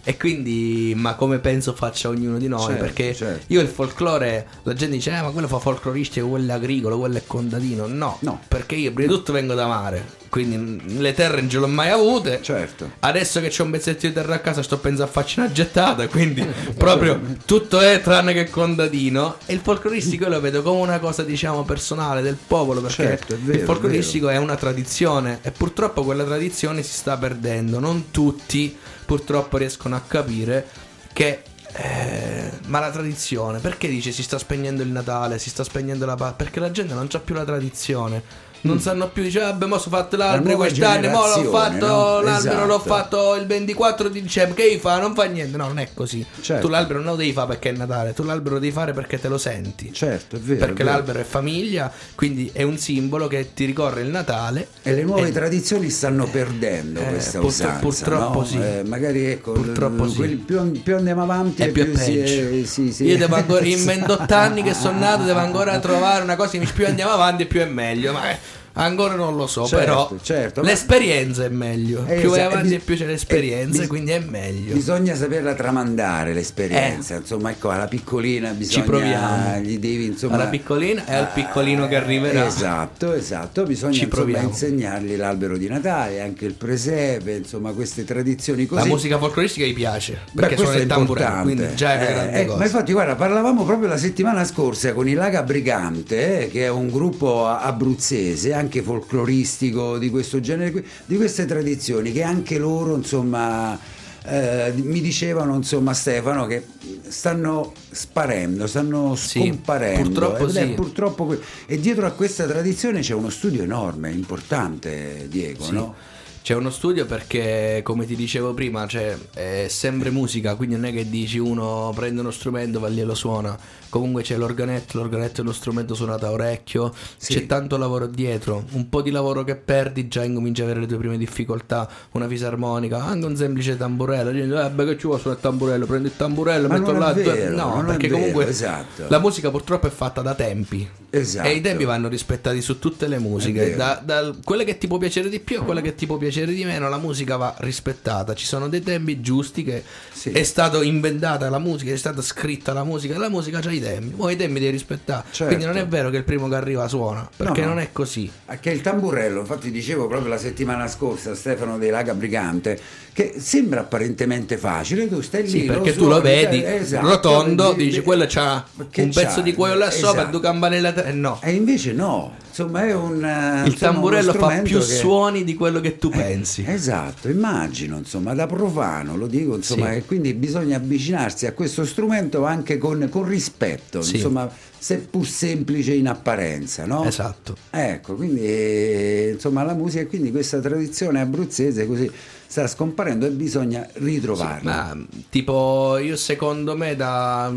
[0.09, 2.65] E quindi, ma come penso faccia ognuno di noi?
[2.65, 3.53] Certo, perché certo.
[3.53, 7.17] io il folklore, la gente dice, eh, ma quello fa folcloristico, quello è agricolo, quello
[7.17, 7.89] è contadino.
[7.89, 8.41] No, No.
[8.47, 11.91] perché io prima di tutto vengo da mare, quindi le terre non ce l'ho mai
[11.91, 12.39] avute.
[12.41, 12.93] Certo.
[13.01, 16.07] Adesso che c'ho un pezzetto di terra a casa sto pensando a farci una gettata,
[16.07, 16.47] quindi
[16.79, 19.39] proprio tutto è tranne che contadino.
[19.47, 23.35] E il folcloristico io lo vedo come una cosa, diciamo, personale del popolo, perché Certo,
[23.35, 27.81] è vero, il folcloristico è, una tradizione e purtroppo quella tradizione si sta perdendo.
[27.81, 30.69] Non tutti purtroppo riescono a capire
[31.15, 31.43] che...
[31.73, 36.17] eh, ma la tradizione, perché dice si sta spegnendo il Natale, si sta spegnendo la
[36.17, 36.37] Pasqua?
[36.37, 38.23] Perché la gente non c'ha più la tradizione.
[38.63, 42.21] Non sanno più, dice, vabbè, mo ho fatto l'albero nuova quest'anno, mo l'ho fatto no?
[42.21, 42.89] l'albero, l'ho Esatto.
[42.95, 44.55] fatto il 24 di dicembre.
[44.69, 44.99] Che fa?
[44.99, 45.57] Non fa niente.
[45.57, 46.25] No, non è così.
[46.41, 46.67] Certo.
[46.67, 49.21] Tu l'albero non lo devi fare perché è Natale, tu l'albero lo devi fare perché
[49.21, 49.93] te lo senti.
[49.93, 50.59] Certo, è vero.
[50.59, 50.97] perché è vero.
[50.97, 54.69] l'albero è famiglia, quindi è un simbolo che ti ricorda il Natale.
[54.83, 57.79] E le nuove E- tradizioni stanno perdendo eh, questa purtro- usanza.
[57.81, 58.45] purtroppo no?
[58.45, 58.59] sì.
[58.61, 60.17] Eh, magari ecco, Purtroppo l- sì.
[60.17, 62.11] quelli più, più andiamo avanti È più più peggio.
[62.11, 63.05] eh, sì, sì.
[63.05, 66.67] Io devo ancora, in 28 anni che sono nato, devo ancora trovare una cosa che
[66.75, 68.13] più andiamo avanti più è meglio.
[68.13, 68.39] Ma eh,
[68.85, 72.05] ancora non lo so, Certo, però certo, ma- l'esperienza è meglio.
[72.07, 74.75] Eh, più vai esatto, avanti e più c'è l'esperienza, eh, bis- quindi è meglio.
[74.75, 79.59] Bisogna saperla tramandare l'esperienza, insomma, ecco, alla piccolina bisogna proviamo.
[79.61, 82.47] gli devi insomma Alla piccolina e al piccolino che arriverà.
[82.47, 88.67] Esatto, esatto, bisogna Ci insomma, insegnargli l'albero di Natale, anche il presepe, insomma, queste tradizioni
[88.67, 88.83] così.
[88.83, 91.55] La musica folcloristica gli piace Beh, perché questo suona è il tamburello, importante.
[91.55, 92.59] quindi già è una Eh, grande eh, cosa.
[92.59, 96.69] Ma infatti, guarda, parlavamo proprio la settimana scorsa con i Laga Brigante, eh, che è
[96.69, 102.97] un gruppo abruzzese, anche folcloristico di questo genere, qui, di queste tradizioni che anche loro,
[102.97, 103.79] insomma,
[104.25, 106.65] eh, mi dicevano, insomma, Stefano, che
[107.09, 110.09] stanno sparendo, stanno Sì, scomparendo.
[110.09, 110.73] purtroppo Ed è sì.
[110.73, 115.73] purtroppo e dietro a questa tradizione c'è uno studio enorme, importante, Diego, Sì.
[115.73, 115.95] no?
[116.43, 120.93] C'è uno studio perché, come ti dicevo prima, cioè, è sempre musica, quindi non è
[120.93, 123.59] che dici uno prende uno strumento, va lì e lo suona.
[123.99, 127.35] Comunque c'è l'organetto, l'organetto è uno strumento suonato a orecchio, Sì.
[127.35, 130.87] c'è tanto lavoro dietro, un po' di lavoro che perdi, già incominci a avere le
[130.87, 135.21] tue prime difficoltà, una fisarmonica, anche un semplice tamburello, dici, eh beh che ci vuole
[135.21, 139.05] suonare il tamburello, prendi il tamburello, Ma metto là, vero, no, perché vero, comunque esatto.
[139.09, 140.89] la musica purtroppo è fatta da tempi.
[141.09, 141.49] Esatto.
[141.49, 144.99] E i tempi vanno rispettati su tutte le musiche, da, da quelle che ti può
[144.99, 148.35] piacere di più a quelle che ti può piacere di meno, la musica va rispettata.
[148.35, 149.83] Ci sono dei tempi giusti che
[150.13, 150.31] Sì.
[150.31, 154.15] è stata inventata la musica, è stata scritta la musica, la musica ha i tempi,
[154.17, 155.25] poi i tempi devi rispettare.
[155.31, 155.47] Certo.
[155.47, 157.69] Quindi non è vero che il primo che arriva suona, perché no.
[157.69, 158.31] non è così.
[158.61, 162.79] Che il tamburello, infatti dicevo proprio la settimana scorsa a Stefano dei Laga Brigante,
[163.13, 167.09] che sembra apparentemente facile, tu stai lì, Sì, perché tu suoni, lo vedi cioè, esatto,
[167.09, 169.41] rotondo, di- dici di- quello c'ha un pezzo c'ha?
[169.41, 170.31] di cuoio là sopra e Esatto.
[170.31, 171.41] due campanelle eh, no.
[171.43, 173.23] E invece no, insomma è un...
[173.23, 176.65] eh, Il insomma, tamburello fa più che- suoni di quello che tu pensi.
[176.67, 179.97] Esatto, immagino, insomma, da profano, lo dico, insomma, Sì.
[179.99, 184.17] e quindi bisogna avvicinarsi a questo strumento anche con, con rispetto, Sì.
[184.17, 187.05] insomma, seppur semplice in apparenza, no?
[187.05, 187.57] Esatto.
[187.71, 192.11] Ecco, quindi eh, insomma la musica e quindi questa tradizione abruzzese così
[192.47, 194.95] sta scomparendo e bisogna ritrovarla.
[194.95, 197.53] Ma tipo, io secondo me da,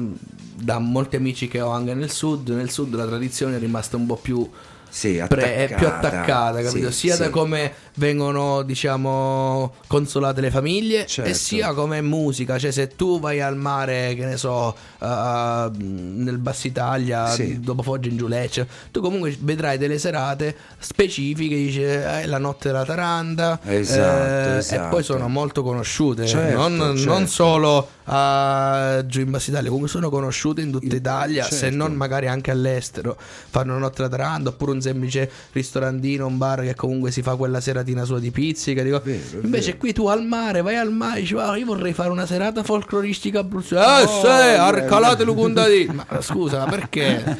[0.55, 4.05] da molti amici che ho anche nel sud, nel sud la tradizione è rimasta un
[4.07, 4.49] po' più
[4.89, 6.07] Sì, pre- è più attaccata.
[6.07, 6.91] attaccata, capito?
[6.91, 11.29] Sia da come vengono, diciamo, consolate le famiglie Certo.
[11.29, 12.57] e sia come musica.
[12.57, 17.59] Cioè, se tu vai al mare, che ne so, uh, nel Bassa Italia, Sì.
[17.59, 22.85] dopo Foggia in Giuleccia, tu comunque vedrai delle serate specifiche, dice eh, la notte della
[22.85, 24.85] Taranda, Esatto, eh, esatto.
[24.85, 27.11] e poi sono molto conosciute, Certo, non, certo.
[27.11, 31.75] non solo a giù in Bassa Italia, comunque sono conosciute in tutta Italia, se certo.
[31.75, 33.17] non magari anche all'estero.
[33.19, 37.35] Fanno una notte della Taranda oppure un semplice ristorantino, un bar che comunque si fa
[37.35, 38.83] quella seratina sua di pizzica.
[38.83, 39.01] dico.
[39.03, 39.77] Vero, Invece vero.
[39.77, 43.39] qui tu al mare, vai al mare, dici, "Ah, io vorrei fare una serata folcloristica
[43.39, 43.75] abruzzese.
[43.81, 45.93] Eh, Oh, sì, arcalate contadino.
[45.93, 47.37] Ma scusa, ma perché?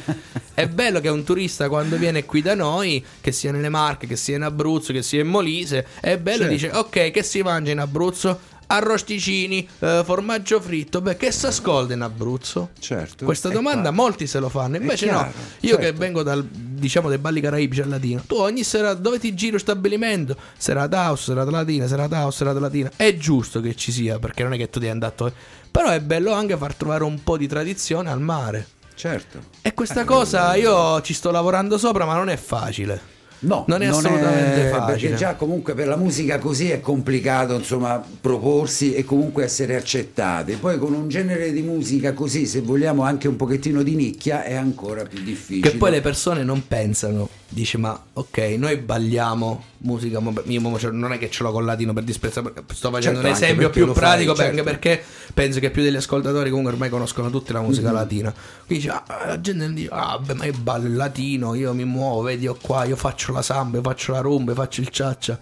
[0.54, 4.16] È bello che un turista quando viene qui da noi, che sia nelle Marche, che
[4.16, 6.52] sia in Abruzzo, che sia in Molise, è bello, Certo.
[6.52, 8.40] dice, ok, che si mangia in Abruzzo?
[8.72, 11.00] Arrosticini, eh, formaggio fritto.
[11.00, 12.70] Beh, che si ascolta in Abruzzo?
[12.78, 13.24] Certo.
[13.24, 14.76] Questa È domanda qua- molti se lo fanno.
[14.76, 15.98] Invece no, chiaro, io che certo.
[15.98, 18.22] vengo dal diciamo dai balli caraibici al latino.
[18.26, 20.36] Tu ogni sera dove ti giri lo stabilimento?
[20.56, 22.90] Serata house, serata latina, serata house, serata latina.
[22.96, 25.32] È giusto che ci sia, perché non è che tu devi andare a-
[25.70, 28.66] Però è bello anche far trovare un po' di tradizione al mare.
[28.94, 29.38] Certo.
[29.62, 33.18] E questa cosa io ci sto lavorando sopra, ma non è facile.
[33.40, 34.92] No, Non è assolutamente facile.
[34.92, 40.54] Perché già comunque per la musica così è complicato, insomma, proporsi e comunque essere accettati.
[40.54, 44.54] Poi con un genere di musica così, se vogliamo anche un pochettino di nicchia, è
[44.54, 45.70] ancora più difficile.
[45.70, 51.12] Che poi le persone non pensano, dice ma ok, noi balliamo musica, io cioè, non
[51.12, 53.94] è che ce l'ho col latino per disprezzare, sto facendo Certo, un esempio più fai,
[53.94, 54.60] pratico, per- certo.
[54.60, 58.32] anche perché penso che più degli ascoltatori comunque ormai conoscono tutti la musica latina.
[58.66, 61.84] Quindi dice, ah, la gente dice, ah beh ma io ballo il latino, io mi
[61.84, 64.88] muovo, vedi io qua, io faccio la samba, io faccio la rumba, io faccio il
[64.88, 65.38] ciaccia.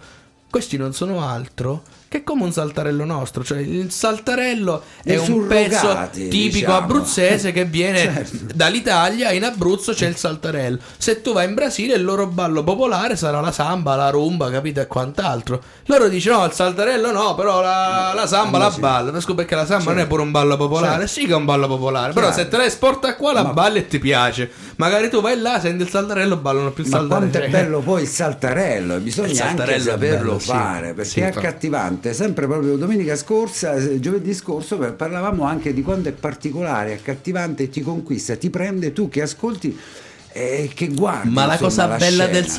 [0.49, 6.09] Questi non sono altro che come un saltarello nostro, cioè il saltarello è un pezzo
[6.11, 6.75] tipico diciamo.
[6.75, 8.37] abruzzese che viene Certo.
[8.55, 10.79] dall'Italia, in Abruzzo c'è il saltarello.
[10.97, 14.81] Se tu vai in Brasile il loro ballo popolare sarà la samba, la rumba, capito?
[14.81, 15.61] E quant'altro.
[15.85, 19.11] Loro dicono no, il saltarello no, però la, la samba la balla.
[19.11, 21.07] Pesco perché la samba non è pure un ballo popolare.
[21.07, 22.41] Sì che è un ballo popolare, però Chiaro.
[22.41, 24.49] se te la esporta qua la balli e ti piace.
[24.79, 27.29] Magari tu vai là, senti il saltarello, ballano più il Ma saltarello.
[27.31, 30.45] quanto è bello poi il saltarello, e Il bisogna saltarello anche saperlo bello, sì.
[30.47, 32.13] fare perché Sì, è accattivante.
[32.13, 37.81] Sempre proprio domenica scorsa, eh, giovedì scorso, parlavamo anche di quanto è particolare, accattivante ti
[37.81, 39.77] conquista, ti prende tu che ascolti
[40.31, 41.29] e che guardi.
[41.29, 42.51] Ma la cosa bella scena, del no?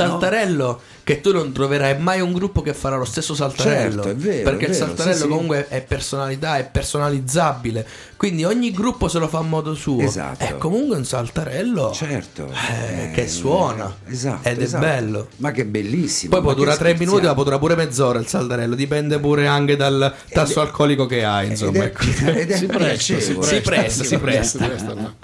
[1.10, 4.02] Che tu non troverai mai un gruppo che farà lo stesso saltarello.
[4.02, 5.28] Certo, è vero, perché è il vero, saltarello sì, sì.
[5.28, 7.84] comunque è personalità, è personalizzabile.
[8.16, 10.00] Quindi ogni gruppo se lo fa a modo suo.
[10.00, 10.44] Esatto.
[10.44, 13.92] È comunque un saltarello Certo, eh, eh, che suona.
[14.06, 14.84] esatto, ed esatto.
[14.84, 15.28] è bello.
[15.38, 16.30] Ma che bellissimo.
[16.30, 18.76] Poi può durare tre minuti, ma può durare pure mezz'ora il saltarello.
[18.76, 21.48] Dipende pure anche dal tasso alcolico che hai.
[21.48, 22.04] Insomma, ed ecco.
[22.04, 23.18] è, ed è Si presta.
[23.18, 25.14] Si presta, si presta.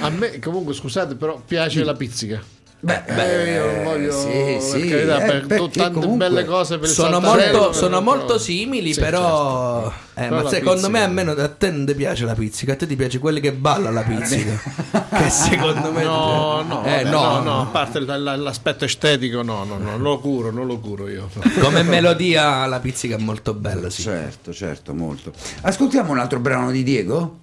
[0.00, 2.42] A me comunque scusate però piace la pizzica.
[2.84, 6.44] Beh, Eh, io non voglio sì, sì, per carità, eh, per tu- tante comunque belle
[6.44, 9.82] cose per il sono molto, però- sono molto simili, Sì, però.
[9.84, 9.94] certo.
[10.14, 12.74] eh, Però ma secondo me pizzica- almeno a te non ti piace la pizzica, a
[12.76, 14.60] te ti piace quelli che balla la pizzica.
[15.16, 16.02] che secondo me.
[16.02, 20.18] No, no, Eh, vabbè, no, no, no, a parte l'aspetto estetico, no, no, no, lo
[20.18, 21.28] curo, non lo curo io.
[21.60, 24.02] Come melodia la pizzica è molto bella, sì.
[24.02, 25.30] Certo, certo, molto.
[25.60, 27.38] Ascoltiamo un altro brano di Diego?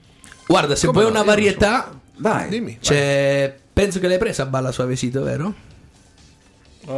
[0.46, 1.38] Guarda, se Come vuoi no, una lo so.
[1.38, 2.78] varietà, Vai, Dimmi.
[2.82, 3.56] c'è.
[3.80, 5.54] Penso che l'hai presa a balla suavecito, vero?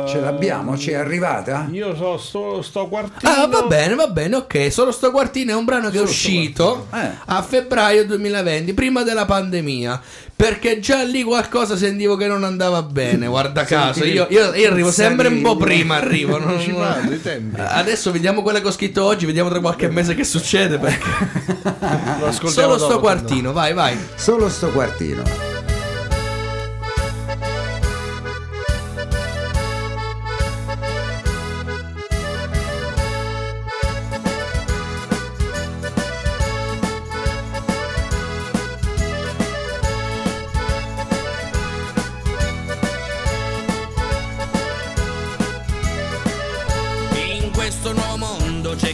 [0.08, 0.76] ce l'abbiamo?
[0.76, 1.68] Ci è arrivata?
[1.70, 3.32] Io so sto, sto quartino.
[3.32, 4.72] Ah, va bene, va bene, ok.
[4.72, 6.88] Solo sto quartino è un brano che è uscito.
[6.92, 7.10] Eh.
[7.24, 10.02] a febbraio 2020, prima della pandemia.
[10.36, 13.28] Perché già lì qualcosa sentivo che non andava bene.
[13.28, 15.98] Guarda caso, io, io- io arrivo sempre un po' prima.
[16.02, 16.40] Arrivo.
[16.40, 17.62] non- tempi.
[17.62, 20.80] Adesso vediamo quella che ho scritto oggi, vediamo tra qualche mese che succede.
[20.80, 22.40] Perché...
[22.50, 23.96] Solo sto quartino, vai, vai.
[24.16, 25.51] Solo sto quartino.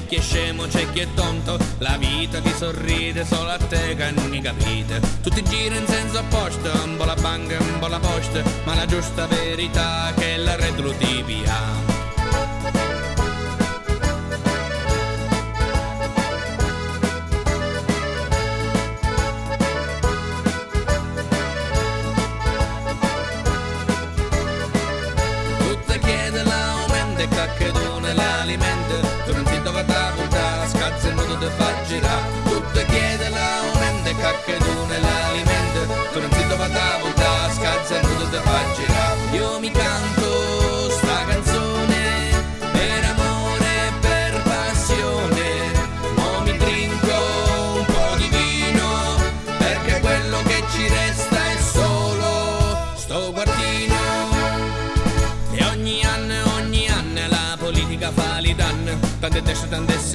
[0.07, 1.57] Chi è scemo, c'è chi è tonto.
[1.79, 4.99] La vita ti sorride solo a te che non mi capite?
[5.21, 8.85] Tutti girano in senso opposto, un po' la banca, un po' la posta Ma la
[8.85, 11.86] giusta verità è che la retrotipia Tutte
[31.87, 32.46] ti fa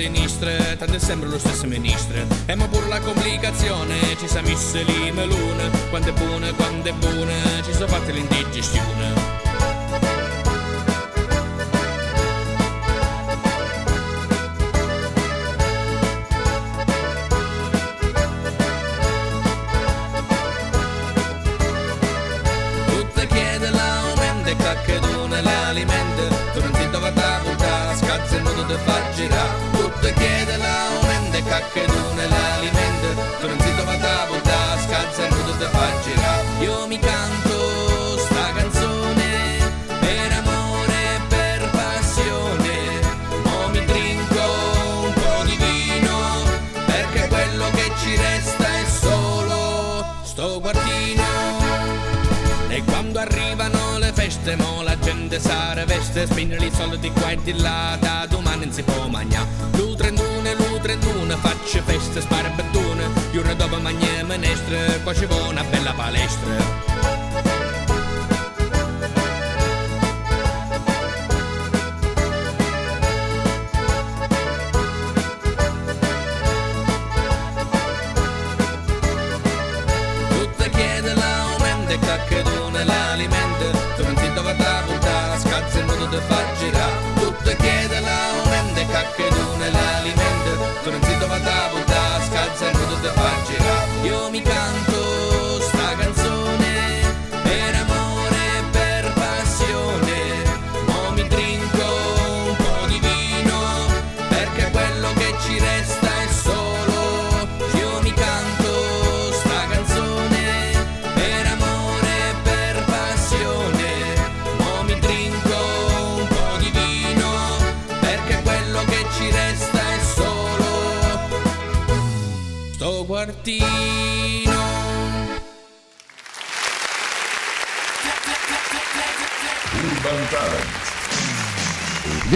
[0.02, 2.26] sinistre, tante sempre lo stesso ministro.
[2.46, 6.92] E ma pure la complicazione, ci sa misse lì melone, quando è buona, quando è
[6.92, 9.51] buona, ci sono fatte l'indigestione.
[31.62, 33.08] L'aumento e cacche tu nell'alimento
[33.40, 39.70] Tu non dove da puntare, scazzo e non ti fa Io mi canto sta canzone
[40.00, 43.00] per amore e per passione.
[43.44, 44.42] O mi trinco
[45.04, 46.44] un po' di vino
[46.86, 51.22] perché quello che ci resta è solo sto quartino.
[52.68, 57.38] E quando arrivano le feste, mo la gente sa riveste, spingere i soldi qua e
[57.42, 59.48] di là, da domani non si può mangiare.
[59.76, 65.48] Lu 31, lu 31, faccio feste, spara bettone, giorno dopo mangiare menestre, qua ci vuole
[65.48, 66.81] una bella palestra.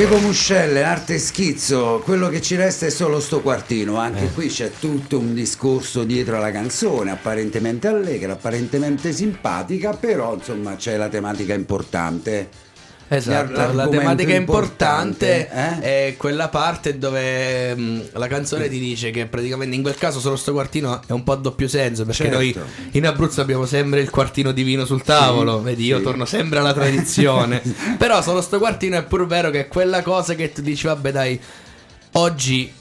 [0.06, 4.32] Diego Muscelle, arte schizzo, quello che ci resta è solo sto quartino, anche Eh.
[4.32, 10.96] qui c'è tutto un discorso dietro alla canzone, apparentemente allegra, apparentemente simpatica, però insomma c'è
[10.96, 12.48] la tematica importante.
[13.08, 16.08] Esatto, la tematica importante, importante, eh?
[16.08, 20.34] è quella parte dove mh, la canzone ti dice che praticamente in quel caso solo
[20.34, 22.36] sto quartino è un po' a doppio senso perché Certo.
[22.36, 22.56] noi
[22.92, 26.02] in Abruzzo abbiamo sempre il quartino di vino sul tavolo, vedi io sì.
[26.02, 27.62] torno sempre alla tradizione,
[27.96, 31.12] però solo sto quartino è pur vero che è quella cosa che tu dici vabbè
[31.12, 31.40] dai,
[32.12, 32.72] oggi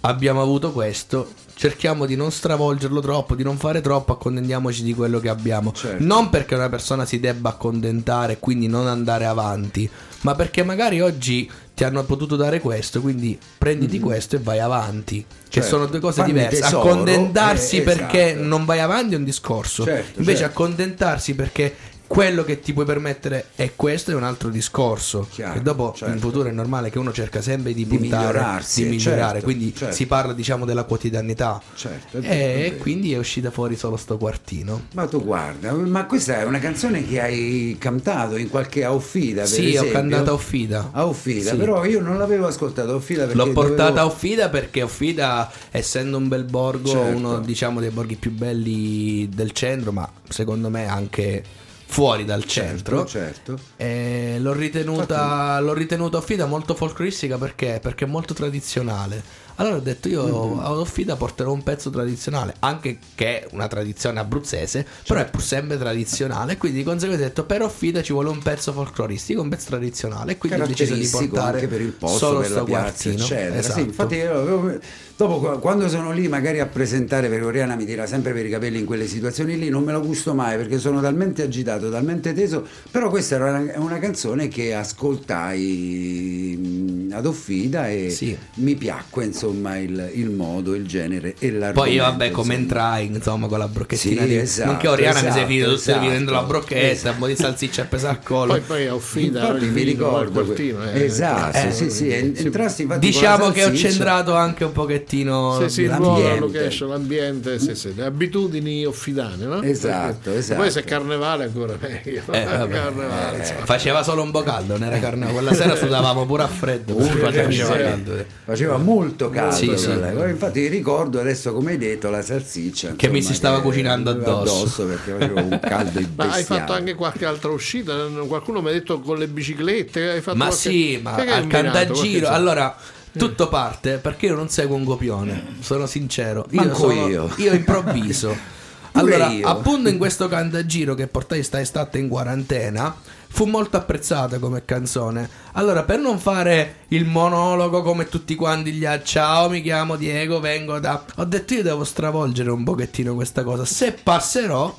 [0.00, 1.32] abbiamo avuto questo.
[1.60, 5.72] Cerchiamo di non stravolgerlo troppo, di non fare troppo, accontentiamoci di quello che abbiamo.
[5.72, 6.02] Certo.
[6.02, 9.86] Non perché una persona si debba accontentare, quindi non andare avanti,
[10.22, 15.22] ma perché magari oggi ti hanno potuto dare questo, quindi prenditi questo e vai avanti.
[15.22, 15.68] Che Certo.
[15.68, 16.62] sono due cose Fanni diverse.
[16.62, 18.46] tesoro, Accontentarsi eh, perché esatto.
[18.46, 19.84] non vai avanti è un discorso.
[19.84, 20.62] Certo, Invece certo.
[20.62, 21.74] accontentarsi perché
[22.10, 25.28] quello che ti puoi permettere è questo è un altro discorso.
[25.30, 26.12] Chiaro, e dopo certo.
[26.12, 29.30] in futuro è normale che uno cerca sempre di Di puntare, migliorarsi, di migliorare.
[29.34, 29.94] certo, quindi certo.
[29.94, 31.62] si parla diciamo della quotidianità.
[31.72, 32.76] Certo, e vero.
[32.78, 34.86] quindi è uscita fuori solo sto quartino.
[34.94, 39.48] Ma tu guarda, ma questa è una canzone che hai cantato in qualche Auffida, per
[39.50, 39.92] Sì, ho esempio?
[39.92, 40.88] cantato a Offida.
[40.92, 41.56] A Auffida, Sì.
[41.58, 45.48] però io non l'avevo ascoltato a Auffida perché L'ho portata a dovevo- Offida perché Offida,
[45.70, 47.16] essendo un bel borgo, Certo.
[47.16, 51.44] uno diciamo dei borghi più belli del centro, ma secondo me anche
[51.90, 53.04] fuori dal centro.
[53.04, 53.58] certo.
[53.76, 57.80] E l'ho ritenuta, l'ho ritenuta Offida molto folcloristica perché?
[57.82, 59.48] Perché è molto tradizionale.
[59.56, 60.58] Allora ho detto io Mm-hmm.
[60.60, 65.42] a Offida porterò un pezzo tradizionale, anche che è una tradizione abruzzese, però è pur
[65.42, 66.56] sempre tradizionale.
[66.56, 70.38] Quindi di conseguenza ho detto per Offida ci vuole un pezzo folcloristico, un pezzo tradizionale.
[70.38, 72.80] Quindi ho deciso di portare anche per il posto, solo per sto piazza,
[73.10, 73.24] quartino.
[73.24, 73.54] eccetera.
[73.56, 73.74] Esatto.
[73.74, 74.78] Sì, infatti io avevo-
[75.26, 78.50] dopo qua- quando sono lì magari a presentare perché Oriana mi tira sempre per i
[78.50, 82.32] capelli in quelle situazioni lì, non me la gusto mai perché sono talmente agitato, talmente
[82.32, 88.36] teso, però questa era una, una canzone che ascoltai mh, ad Offida e Sì.
[88.54, 91.80] mi piacque insomma il, il modo, il genere e l'argomento.
[91.80, 94.36] Poi io, vabbè, come entrai, insomma, con la brocchettina Sì, di...
[94.36, 96.00] esatto, non che Oriana mi sei esatto, finito esatto.
[96.00, 98.52] servendo la brocchetta, un po' di salsiccia appesa al collo.
[98.52, 101.04] Poi, poi a Offida mi ricordo que- eh.
[101.04, 102.42] esatto, Eh, sì, sì, sì.
[102.44, 106.38] entrasti infatti Diciamo la che ho centrato anche un pochettino Sì, sì, l'ambiente.
[106.40, 109.60] location, l'ambiente, sì, sì, le abitudini offidane, no?
[109.62, 110.60] Esatto, Perché- esatto.
[110.60, 112.22] Poi se è carnevale ancora meglio.
[112.30, 112.68] Eh, vabbè.
[112.74, 113.64] carnevale, insomma.
[113.64, 115.32] Faceva solo un po' caldo, non era carne.
[115.32, 116.94] Quella sera sudavamo pure a freddo.
[116.94, 117.58] Uh, faceva sì.
[117.62, 118.16] caldo.
[118.16, 118.26] eh.
[118.44, 123.32] Faceva molto caldo, Sì, infatti ricordo adesso come hai detto la salsiccia Che mi insomma,
[123.32, 124.86] si stava che- cucinando addosso.
[124.86, 127.94] perché faceva un caldo Ma hai fatto anche qualche altra uscita?
[128.26, 130.10] Qualcuno mi ha detto con le biciclette?
[130.10, 132.28] Hai fatto Ma qualche- sì, ma al cantagiro.
[132.28, 132.76] Allora,
[133.18, 136.46] Tutto parte perché io non seguo un copione, sono sincero.
[136.50, 137.30] Io, Manco sono- io.
[137.38, 138.58] io improvviso.
[138.92, 139.46] Allora, io.
[139.46, 142.92] appunto in questo cantagiro che portai sta estate in quarantena,
[143.28, 145.30] fu molto apprezzata come canzone.
[145.52, 150.40] Allora, per non fare il monologo come tutti quanti gli altri, ciao, mi chiamo Diego,
[150.40, 151.04] vengo da...
[151.18, 153.64] Ho detto io devo stravolgere un pochettino questa cosa.
[153.64, 154.76] Se passerò,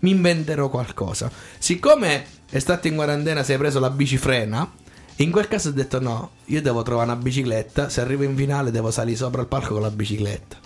[0.00, 1.30] mi inventerò qualcosa.
[1.58, 4.70] Siccome estate in quarantena sei preso la bicifrena,
[5.16, 8.70] in quel caso ho detto no, io devo trovare una bicicletta, se arrivo in finale
[8.70, 10.56] devo salire sopra il palco con la bicicletta.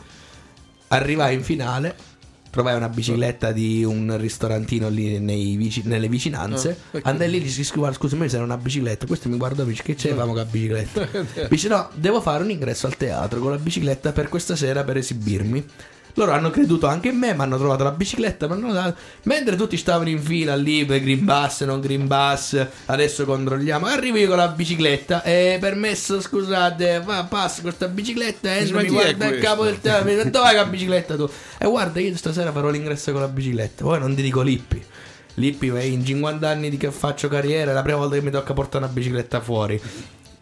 [0.89, 1.95] Arrivai in finale,
[2.51, 5.19] trovai una bicicletta di un ristorantino lì
[5.57, 7.07] vici- nelle vicinanze, Ah, ok.
[7.07, 9.67] andai lì e gli dissi "Guarda, scusami se era una bicicletta, questo mi guardò e
[9.67, 11.09] dice che c'avevamo con la bicicletta.
[11.49, 14.97] Dice no, devo fare un ingresso al teatro con la bicicletta per questa sera per
[14.97, 15.67] esibirmi.
[16.19, 19.55] Loro hanno creduto anche in me, mi hanno trovato la bicicletta, mi hanno dato- mentre
[19.55, 23.87] tutti stavano in fila lì per Green Bus, non Green Bus, adesso controlliamo.
[23.87, 28.89] Arrivo io con la bicicletta e permesso, scusate, va, passo questa bicicletta, entro, Ma mi
[28.89, 31.31] guarda il capo del teatro, mi dice, dove vai con la bicicletta tu?
[31.57, 34.85] E guarda, io stasera farò l'ingresso con la bicicletta, poi non ti dico Lippi.
[35.35, 38.55] Lippi, in 50 anni di che faccio carriera, è la prima volta che mi tocca
[38.55, 39.81] portare una bicicletta fuori.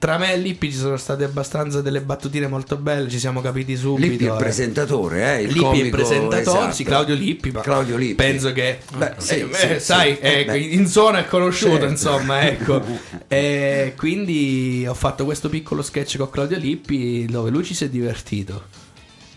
[0.07, 3.74] Tra me e Lippi ci sono state abbastanza delle battutine molto belle, ci siamo capiti
[3.74, 4.07] subito.
[4.07, 4.38] Lippi è il eh.
[4.38, 6.74] presentatore, eh, il Lippi è il presentatore, esatto.
[6.74, 7.50] sì, Claudio Lippi.
[7.50, 8.14] Ma Claudio Lippi.
[8.14, 9.84] Penso che, Beh, sì, eh, sì, eh, sì.
[9.84, 11.86] sai, Eh, eh, in zona è conosciuto, Certo.
[11.88, 12.80] insomma, ecco.
[13.26, 17.88] e quindi ho fatto questo piccolo sketch con Claudio Lippi dove lui ci si è
[17.88, 18.86] divertito.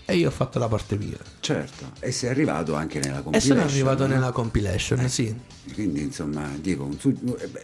[0.10, 1.18] E io ho fatto la parte mia.
[1.40, 3.58] Certo, e sei arrivato anche nella E compilation.
[3.58, 4.14] sono arrivato no?
[4.14, 5.36] nella compilation, sì.
[5.74, 7.16] Quindi insomma, dico, su-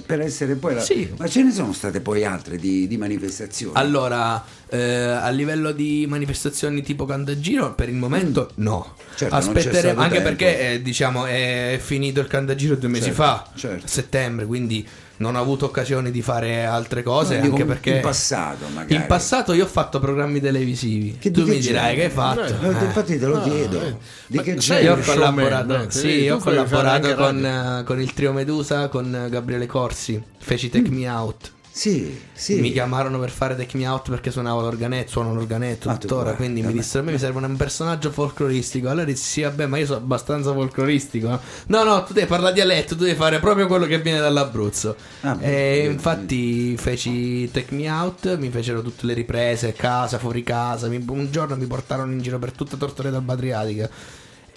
[0.06, 0.82] per essere poi la...
[0.82, 1.12] Sì.
[1.18, 3.74] Ma ce ne sono state poi altre di, di manifestazioni?
[3.76, 8.96] Allora, eh, a livello di manifestazioni tipo Cantagiro, per il momento no.
[9.16, 10.30] Certo, Aspetteremo, anche tempo.
[10.30, 13.86] perché eh, diciamo è finito il Cantagiro due mesi Certo, fa, certo.
[13.86, 14.88] a settembre, quindi
[15.18, 18.96] non ho avuto occasione di fare altre cose, No, dico, anche perché in passato magari.
[18.96, 21.18] in passato io ho fatto programmi televisivi.
[21.20, 21.96] Che tu mi dirai genere?
[21.96, 22.42] che hai fatto.
[22.44, 22.86] Eh, Eh.
[22.86, 23.82] infatti te lo No, chiedo.
[23.82, 23.96] eh.
[24.28, 25.14] Di che sai, Io ho genere?
[25.14, 30.70] collaborato, sì, io ho collaborato con, eh, con il trio Medusa, con Gabriele Corsi, feci
[30.70, 31.52] Take Me Out.
[31.78, 32.62] Sì, sì.
[32.62, 36.22] Mi chiamarono per fare Take Me Out perché suonavo l'organetto, suono l'organetto Ah, tu tuttora,
[36.22, 36.78] guarda, quindi mi vabbè.
[36.78, 38.88] dissero a me mi serve un personaggio folcloristico.
[38.88, 41.28] Allora dissi sì, vabbè, ma io sono abbastanza folcloristico.
[41.28, 44.96] no?" No, no, tu devi parlare dialetto, tu devi fare proprio quello che viene dall'Abruzzo.
[45.22, 50.18] Ah, beh, e io- infatti feci Take Me Out, mi fecero tutte le riprese, casa,
[50.18, 50.88] fuori casa.
[50.88, 53.90] mi- un giorno mi portarono in giro per tutta Tortorella Adriatica.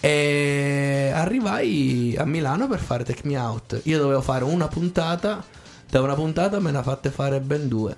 [0.01, 3.81] E arrivai a Milano per fare Take Me Out.
[3.85, 5.45] Io dovevo fare una puntata,
[5.91, 7.97] da una puntata me ne ha fatte fare ben due.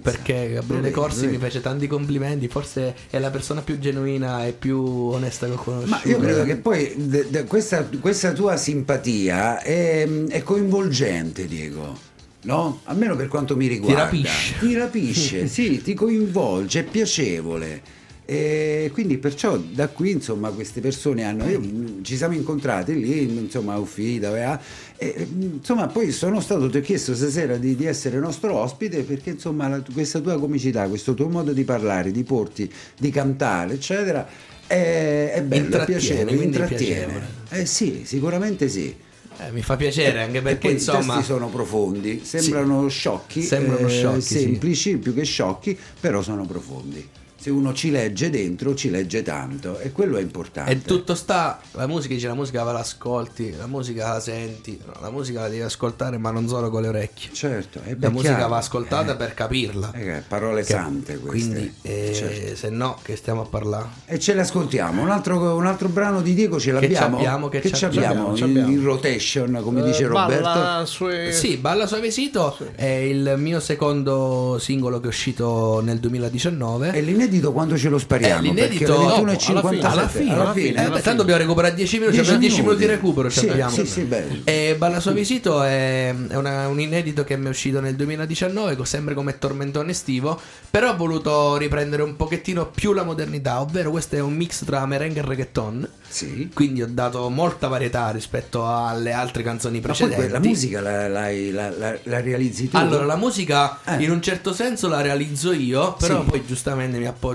[0.00, 1.32] Perché Gabriele Corsi vedi.
[1.32, 5.56] mi fece tanti complimenti, forse è la persona più genuina e più onesta che ho
[5.56, 5.90] conosciuto.
[5.90, 11.98] Ma io credo che poi de- de- questa, questa tua simpatia è, è coinvolgente, Diego.
[12.42, 12.80] No?
[12.84, 14.04] Almeno per quanto mi riguarda.
[14.04, 14.54] rapisce.
[14.60, 17.82] Ti rapisce, sì, ti coinvolge, è piacevole.
[18.28, 23.22] E quindi perciò da qui insomma queste persone hanno io, mh, ci siamo incontrati lì
[23.22, 24.58] insomma a Ufficio e,
[24.96, 29.04] e, mh, insomma poi sono stato ti ho chiesto stasera di, di essere nostro ospite
[29.04, 32.68] perché insomma la- questa tua comicità questo tuo modo di parlare di porti
[32.98, 34.26] di cantare eccetera
[34.66, 37.20] è, è bello è piacevole quindi intrattiene.
[37.50, 38.92] Eh sì sicuramente sì.
[39.38, 43.90] Eh, mi fa piacere anche perché insomma i testi sono profondi sembrano sciocchi Sembrano eh,
[43.90, 44.38] sciocchi, sì.
[44.40, 47.08] semplici più che sciocchi però sono profondi
[47.46, 51.60] se uno ci legge dentro ci legge tanto e quello è importante E tutto sta,
[51.74, 55.62] la musica dice la musica va l'ascolti, la musica la senti, la musica la devi
[55.62, 57.30] ascoltare ma non solo con le orecchie.
[57.32, 59.92] certo è La musica va ascoltata per capirla.
[59.92, 62.56] Eh, parole Che- sante queste Quindi, eh, Certo.
[62.56, 63.86] se no, che stiamo a parlare?
[64.06, 65.00] E ce l'ascoltiamo.
[65.02, 67.48] Un altro, un altro brano di Diego ce l'abbiamo.
[67.48, 68.34] che ci abbiamo?
[68.34, 68.70] ci In, abbiamo.
[68.72, 70.42] in rotation, come Eh, dice Roberto.
[70.42, 76.90] balla sue- Sì, Balla Suavesito è il mio secondo singolo che è uscito nel 2019.
[76.92, 78.38] E l'inedito quando ce lo spariamo?
[78.38, 80.86] Eh, l'inedito- 21.57 alla fine, alla fine, alla fine.
[80.86, 83.30] Eh, beh, tanto dobbiamo recuperare 10 minuti, 10 10 minuti di recupero.
[83.30, 83.70] ci Sì, abbiamo.
[83.70, 84.40] sì, sì, bello.
[84.44, 88.84] E Balla Suavesito è, è una- un inedito che mi è uscito nel 2019, co-
[88.84, 94.16] sempre come tormentone estivo, però ho voluto riprendere un pochettino più la modernità, ovvero questo
[94.16, 95.88] è un mix tra merengue e reggaeton.
[96.08, 96.48] Sì.
[96.54, 100.22] Quindi ho dato molta varietà rispetto alle altre canzoni Ma poi precedenti.
[100.22, 102.76] quella musica la, la- la- la realizzi tu?
[102.76, 104.02] Allora, la musica Eh.
[104.04, 106.30] in un certo senso la realizzo io, però Sì.
[106.30, 107.25] poi giustamente mi appoggio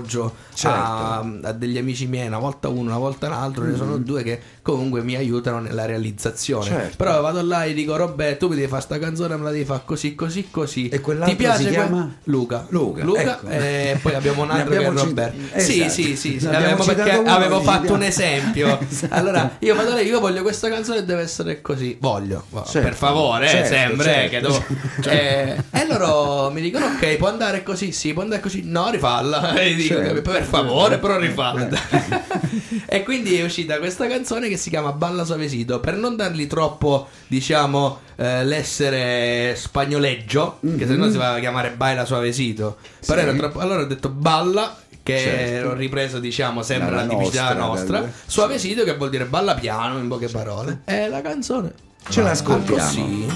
[0.54, 0.76] Certo.
[0.76, 4.40] a, a degli amici miei, una volta uno, una volta l'altro, ne sono due che
[4.62, 6.64] comunque mi aiutano nella realizzazione.
[6.68, 6.72] Mm.
[6.72, 6.96] Certo.
[6.96, 9.64] Però vado là e dico Roberto, tu mi devi fare sta canzone, me la devi
[9.64, 10.88] fare così, così, così.
[10.88, 12.14] E quell'altro Ti piace si chiama?
[12.24, 12.66] Luca.
[12.68, 13.48] Luca, ecco.
[13.48, 15.40] e poi abbiamo un altro che è abbiamo cit- Roberto.
[15.52, 15.60] esatto.
[15.60, 18.78] Sì, sì, sì, sì, abbiamo avevo- perché uno, avevo fatto un esempio.
[18.92, 19.14] Esatto.
[19.14, 21.96] Allora, io vado lì, io voglio questa canzone e deve essere così.
[22.00, 24.04] Voglio, Certo, per favore, eh, certo, sempre.
[24.04, 24.64] certo, eh, che devo-
[25.10, 27.92] Eh, e loro mi dicono: Ok, può andare così?
[27.92, 28.62] Sì, può andare così.
[28.64, 29.52] No, rifalla.
[29.82, 30.30] Dico, Certo.
[30.30, 31.68] per favore, però rifalla.
[32.86, 35.80] e quindi è uscita questa canzone che si chiama Balla Suavesito.
[35.80, 41.70] Per non dargli troppo, diciamo, eh, l'essere spagnoleggio, che se no si va a chiamare
[41.70, 42.76] Baila Suavesito.
[43.06, 43.26] Però Sì.
[43.28, 43.58] era troppo.
[43.60, 44.76] Allora ho detto Balla.
[45.04, 45.70] Che Certo.
[45.70, 48.12] ho ripreso, diciamo, sempre la tipicità nostra, nostra.
[48.24, 50.82] Suavesito, che vuol dire balla piano, in poche parole.
[50.84, 51.72] È la canzone.
[52.08, 52.80] Ce l'ascoltiamo.
[52.80, 53.26] così.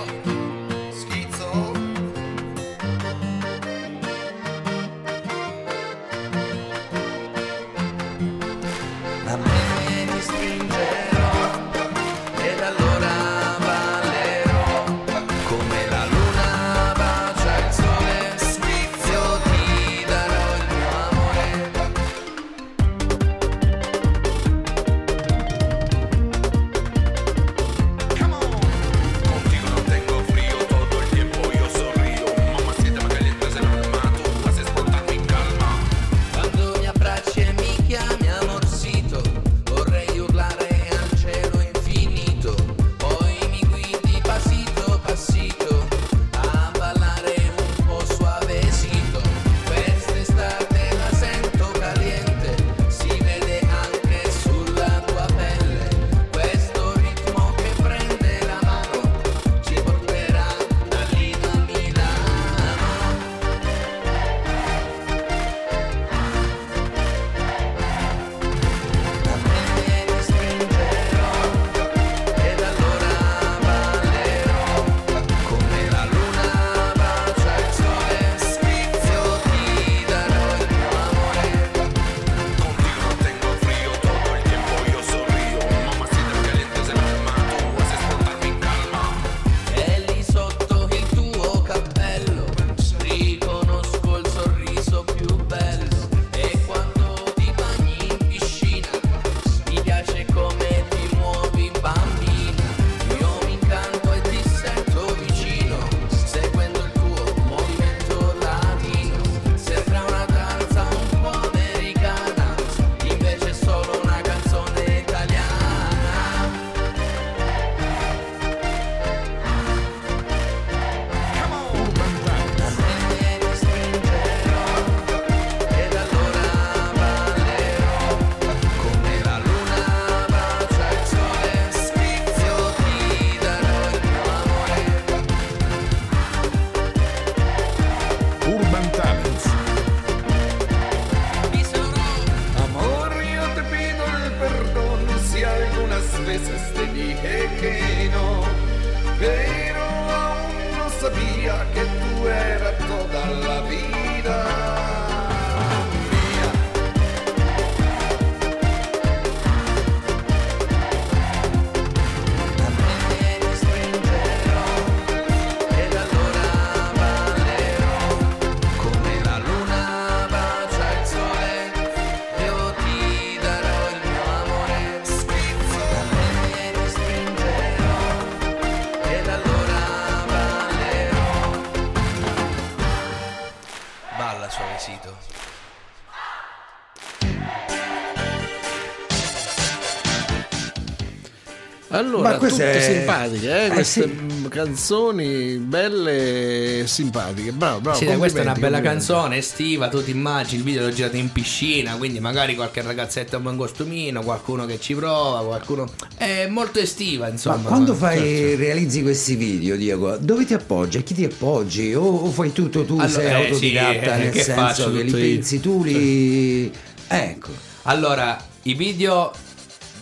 [192.39, 194.47] Allora, Ma queste- tutte simpatiche, eh, eh, queste sì.
[194.49, 197.51] canzoni belle e simpatiche.
[197.51, 197.97] Bravo, bravo.
[197.97, 201.31] Sì, questa è una bella canzone estiva, tu ti immagini il video l'ho girato in
[201.31, 205.87] piscina, quindi magari qualche ragazzetto un buon costumino, qualcuno che ci prova, qualcuno...
[206.15, 207.57] È molto estiva, insomma.
[207.57, 208.57] Ma quando ma- fai, certo.
[208.57, 210.97] realizzi questi video, Diego, dove ti appoggi?
[210.97, 211.93] A chi ti appoggi?
[211.93, 215.01] O, o fai tutto tu, Allora, sei eh, autodidatta, sì, eh, nel che senso che
[215.01, 216.71] li pensi tu, li...
[217.07, 217.49] Ecco.
[217.83, 219.31] Allora, i video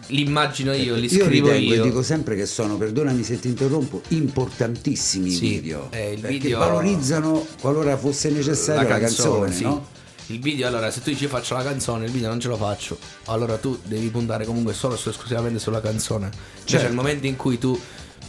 [0.08, 1.74] li immagino io, li io scrivo io.
[1.74, 5.88] e dico sempre che sono, perdonami se ti interrompo, importantissimi i Sì, video.
[5.92, 9.64] eh, il perché video- valorizzano qualora fosse necessaria la canzone, sì.
[9.64, 9.96] no?
[10.30, 12.98] Il video, allora, se tu dici faccio la canzone, il video non ce lo faccio,
[13.26, 16.30] allora tu devi puntare comunque solo e esclusivamente sulla canzone.
[16.30, 16.88] Cioè, Certo.
[16.88, 17.80] il momento in cui tu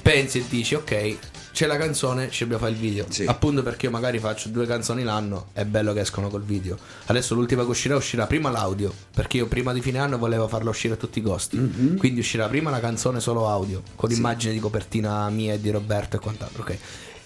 [0.00, 1.16] pensi e dici, ok,
[1.58, 3.06] c'è la canzone, ci dobbiamo fare il video.
[3.08, 3.24] Sì.
[3.24, 6.78] Appunto perché io magari faccio due canzoni l'anno, è bello che escono col video.
[7.06, 10.70] Adesso l'ultima che uscirà uscirà prima l'audio, perché io prima di fine anno volevo farla
[10.70, 11.56] uscire a tutti i costi.
[11.56, 11.96] Mhm.
[11.96, 16.14] Quindi uscirà prima la canzone solo audio, con immagine di copertina mia e di Roberto
[16.14, 16.78] e quant'altro, ok.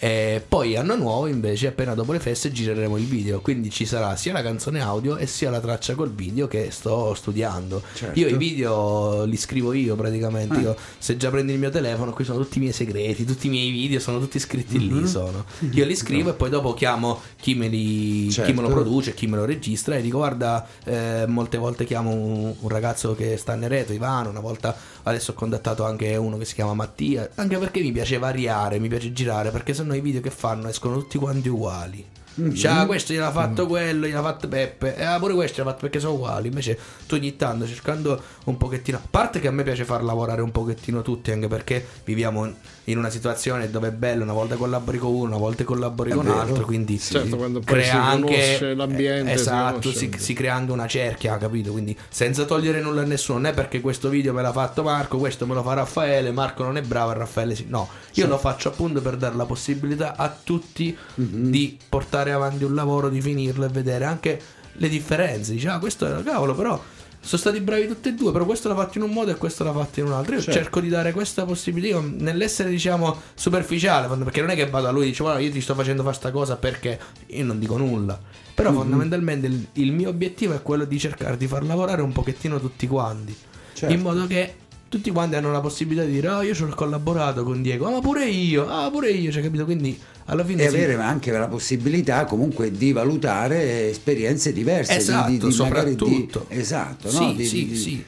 [0.05, 3.41] E poi anno nuovo invece appena dopo le feste gireremo il video.
[3.41, 7.15] Quindi ci sarà sia la canzone audio e sia la traccia col video che sto
[7.15, 7.81] studiando.
[7.95, 8.19] Certo.
[8.19, 10.59] io i video li scrivo io praticamente.
[10.59, 13.51] Io, se già prendi il mio telefono qui sono tutti i miei segreti tutti i
[13.51, 15.45] miei video sono tutti scritti lì sono.
[15.71, 18.73] io li scrivo e poi dopo chiamo chi me, li, chi me lo Certo.
[18.73, 23.15] produce chi me lo registra e dico guarda eh, molte volte chiamo un, un ragazzo
[23.15, 24.31] che sta in Ereto Ivano.
[24.31, 27.31] Una volta adesso ho contattato anche uno che si chiama Mattia.
[27.37, 30.99] Anche perché mi piace variare mi piace girare perché sennò i video che fanno escono
[30.99, 35.35] tutti quanti uguali Cioè, ah, questo gliel'ha fatto quello, gliel'ha fatto Peppe, e ah, pure
[35.35, 36.49] questo gliel'ha fatto perché sono uguali.
[36.49, 38.97] Invece, tu ogni tanto cercando un pochettino.
[38.99, 42.51] A parte che a me piace far lavorare un pochettino tutti, anche perché viviamo
[42.87, 46.15] in una situazione dove è bello, una volta collabori con uno, una volta collabori È
[46.15, 46.37] con vero.
[46.37, 46.65] l'altro.
[46.65, 50.19] Quindi Certo, si crea anche l'ambiente, eh, si esatto, si, anche.
[50.19, 51.71] si crea anche una cerchia, capito?
[51.73, 55.19] Quindi senza togliere nulla a nessuno, non è perché questo video me l'ha fatto Marco,
[55.19, 57.67] questo me lo fa Raffaele, Marco non è bravo Raffaele sì.
[57.69, 62.75] No, io lo faccio appunto per dare la possibilità a tutti di portare avanti un
[62.75, 64.41] lavoro, di finirlo e vedere anche
[64.75, 65.53] le differenze.
[65.53, 66.81] Dice, ah, questo era cavolo, però
[67.25, 69.63] sono stati bravi tutti e due, però questo l'ha fatto in un modo e questo
[69.65, 70.35] l'ha fatto in un altro.
[70.35, 70.59] Io Certo.
[70.61, 75.05] cerco di dare questa possibilità nell'essere, diciamo, superficiale, perché non è che vado a lui
[75.05, 78.19] e dice, guarda, io ti sto facendo fare sta cosa perché io non dico nulla.
[78.55, 78.77] Però Mhm.
[78.77, 82.87] fondamentalmente il, il mio obiettivo è quello di cercare di far lavorare un pochettino tutti
[82.87, 83.35] quanti.
[83.75, 83.95] Certo.
[83.95, 84.55] In modo che
[84.89, 87.91] tutti quanti hanno la possibilità di dire, oh, io ci ho collaborato con Diego, ah,
[87.93, 89.65] ma pure io, ah, pure io, cioè, capito?
[89.65, 90.75] Quindi alla fine e sì.
[90.77, 95.99] avere anche la possibilità comunque di valutare esperienze diverse Esatto, di, di, di magari di-
[95.99, 96.47] soprattutto.
[96.49, 97.33] esatto Sì, no?
[97.35, 98.05] di, sì, di- sì.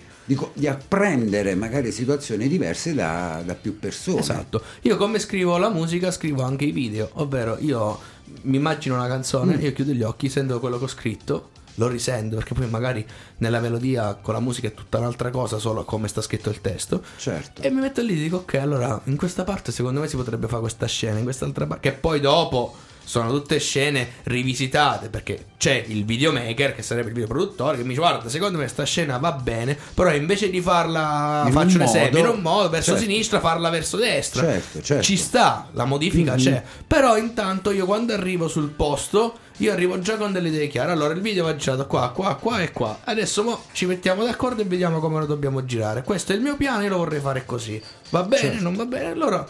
[0.54, 4.62] di apprendere magari situazioni diverse da, da più persone Esatto.
[4.82, 7.98] Io come scrivo la musica scrivo anche i video, ovvero io
[8.42, 12.36] mi immagino una canzone, io chiudo gli occhi, sento quello che ho scritto, lo risento
[12.36, 13.04] perché poi magari
[13.38, 17.02] nella melodia con la musica è tutta un'altra cosa, solo come sta scritto il testo.
[17.16, 20.16] certo E mi metto lì e dico, ok, allora in questa parte secondo me si
[20.16, 25.48] potrebbe fare questa scena, in quest'altra parte, che poi dopo sono tutte scene rivisitate, perché
[25.58, 29.18] c'è il videomaker, che sarebbe il videoproduttore, che mi dice, guarda, secondo me sta scena
[29.18, 32.92] va bene, però invece di farla, In faccio un un esempio, in un modo, verso
[32.92, 33.06] certo.
[33.06, 34.42] sinistra, farla verso destra.
[34.42, 35.02] Certo, certo.
[35.02, 36.62] Ci sta, la modifica c'è.
[36.86, 40.92] Però intanto io quando arrivo sul posto, io arrivo già con delle idee chiare.
[40.92, 42.98] Allora il video va girato qua, qua, qua e qua.
[43.04, 46.02] Adesso mo ci mettiamo d'accordo e vediamo come lo dobbiamo girare.
[46.02, 47.80] Questo è il mio piano, io lo vorrei fare così.
[48.10, 48.62] Va bene, Certo.
[48.62, 49.10] non va bene?
[49.10, 49.46] Allora...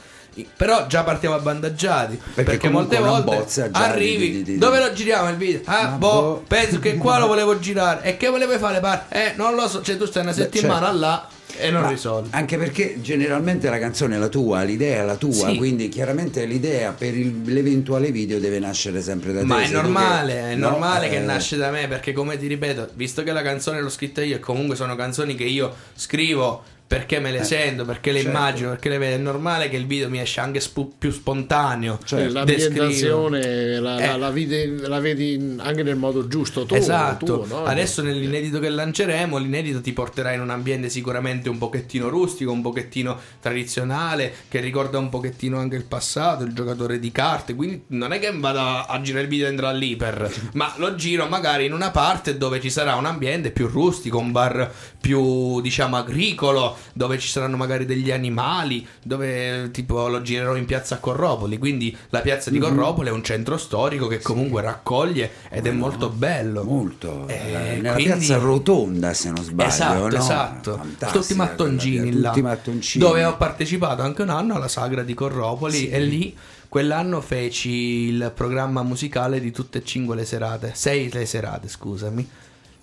[0.56, 5.28] Però già partiamo avvantaggiati perché, comunque molte volte arrivi di- di- di- dove lo giriamo
[5.28, 5.60] il video?
[5.66, 6.44] Ah, boh, boh.
[6.48, 9.14] penso che qua lo volevo girare e che volevi fare parte?
[9.28, 10.98] Eh, non lo so, cioè tu stai una settimana certo.
[10.98, 11.28] là
[11.58, 12.28] e non risolvi.
[12.32, 15.56] Anche perché generalmente la canzone è la tua, l'idea è la tua, Sì.
[15.56, 19.46] quindi chiaramente l'idea per il- l'eventuale video deve nascere sempre da te.
[19.46, 22.46] Ma è normale, che- è no, normale che eh, nasce da me perché come ti
[22.46, 26.62] ripeto, visto che la canzone l'ho scritta io e comunque sono canzoni che io scrivo
[26.86, 28.36] perché me le sento, perché le certo.
[28.36, 31.98] immagino, perché le vedo, è normale che il video mi esce anche spu- più spontaneo.
[32.04, 32.32] Certo.
[32.32, 34.18] l'ambientazione la, la- Eh.
[34.18, 37.64] la vedi, la vedi anche nel modo giusto tu, esatto, tu, no?
[37.64, 42.62] adesso nell'inedito che lanceremo, l'inedito ti porterà in un ambiente sicuramente un pochettino rustico, un
[42.62, 48.12] pochettino tradizionale, che ricorda un pochettino anche il passato, il giocatore di carte, quindi non
[48.12, 51.64] è che vado a, a girare il video e andrò all'iper, ma lo giro magari
[51.66, 54.70] in una parte dove ci sarà un ambiente più rustico, un bar
[55.00, 60.98] più diciamo agricolo, dove ci saranno magari degli animali, dove tipo lo girerò in piazza
[60.98, 65.70] Corropoli, quindi la piazza di Corropoli è un centro storico che comunque raccoglie ed è
[65.70, 66.64] molto bello.
[66.64, 67.26] Molto.
[67.28, 69.68] Eh, Nella quindi- piazza Rotonda, se non sbaglio.
[69.68, 70.22] Esatto, no?
[70.22, 70.80] esatto.
[71.12, 72.28] Tutti mattoncini là.
[72.28, 73.04] tutti mattoncini.
[73.04, 76.36] Dove ho partecipato anche un anno alla sagra di Corropoli e lì
[76.68, 82.28] quell'anno feci il programma musicale di tutte e cinque le serate, sei le serate, scusami.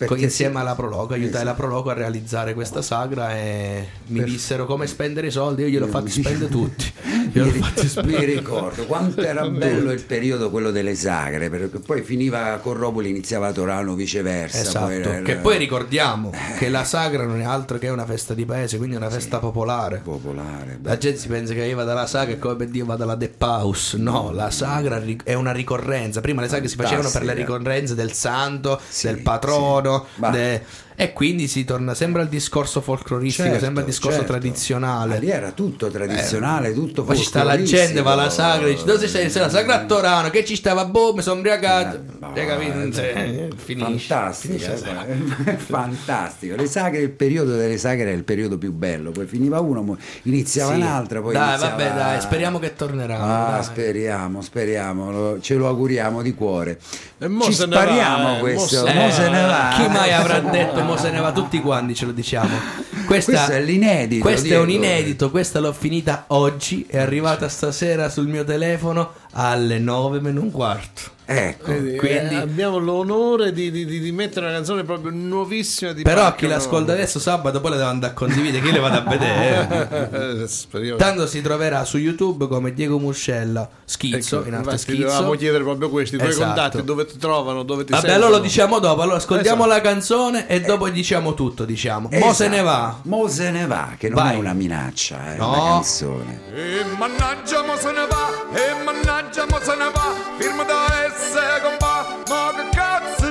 [0.08, 0.60] Perché insieme sì.
[0.62, 1.46] alla Proloco, aiutai Esatto.
[1.46, 5.68] la Proloco a realizzare questa sagra e mi Per- dissero come spendere i soldi, io
[5.70, 6.92] gliel'ho fatti spendere tutti.
[7.04, 8.26] Mi, Gliel'ho ri- fatti mi spendere.
[8.26, 13.48] ricordo quanto era bello il periodo quello delle sagre perché poi finiva a Corropoli iniziava
[13.48, 17.78] a Torano viceversa Esatto, poi era- che poi ricordiamo che la sagra non è altro
[17.78, 20.02] che una festa di paese, quindi è una festa popolare.
[20.04, 23.04] popolare La gente si pensa che io vado alla sagra e come per Dio vado
[23.04, 23.94] alla The Paus.
[23.94, 26.22] No, la sagra è una ricorrenza.
[26.22, 29.91] Prima le sagre si facevano per le ricorrenze del santo, Sì, del patrono, sì.
[30.18, 30.62] Ma- de-
[30.96, 34.32] E quindi si torna sempre al discorso folcloristico, Certo, sempre al discorso certo.
[34.34, 35.14] tradizionale.
[35.14, 38.84] Ma lì era tutto tradizionale, tutto Poi ci sta la gente, va alla sagra, dice
[38.86, 39.30] dove sei?
[39.30, 40.86] Sei la sagra a Torano, che ci stava?
[40.86, 42.00] Boh, mi sono ubriacato.
[42.34, 42.92] Eh, capito?
[42.94, 44.14] sei- Finisce.
[44.14, 46.56] Fantastico, Finisce la eh, fantastico.
[46.56, 49.12] Le sagre, il periodo delle sagre è il periodo più bello.
[49.12, 50.80] Poi finiva uno, iniziava Sì.
[50.80, 51.22] un'altra.
[51.22, 53.24] Poi Dai, iniziava- vabbè, dai, speriamo che torneranno.
[53.24, 53.64] Ah, dai.
[53.64, 56.80] speriamo, speriamo, lo- ce lo auguriamo di cuore.
[57.18, 59.74] E mo Ci se ne va, spariamo eh, questo, mo Eh, se ne va.
[59.76, 62.50] Chi mai avrà detto mo se ne va tutti quanti ce lo diciamo.
[63.06, 68.08] Questa, Questo è l'inedito, Questo è un inedito, questa l'ho finita oggi, è arrivata stasera
[68.08, 71.10] sul mio telefono alle 9 meno un quarto.
[71.24, 75.94] Ecco, Quindi, Quindi- eh, abbiamo l'onore di, di- di- di mettere una canzone proprio nuovissima
[75.94, 78.98] di Però chi l'ascolta adesso sabato poi le devo andare a condividere, chi le vado
[78.98, 80.40] a vedere?
[80.42, 80.98] Eh, speriamo.
[80.98, 85.38] Tanto si troverà su YouTube come Diego Muscella, schizzo, Ecco, in arte infatti dovevamo schizzo.
[85.38, 86.46] chiedere proprio questi, i tuoi Esatto.
[86.54, 88.26] contatti, dove ti trovano, dove ti Vabbè, sentono.
[88.26, 89.02] allora lo diciamo dopo.
[89.02, 89.82] Allora ascoltiamo Esatto.
[89.82, 92.10] la canzone e dopo diciamo tutto, diciamo.
[92.12, 92.34] Mo esatto.
[92.34, 93.00] se ne va.
[93.04, 94.34] Mo se ne va, che non Vai.
[94.36, 95.48] è una minaccia, è No.
[95.50, 96.42] una canzone.
[96.54, 101.34] E mannaggia mo se ne va, e mannaggia mo se ne va, firma da S
[101.62, 103.31] compa, ma che cazzo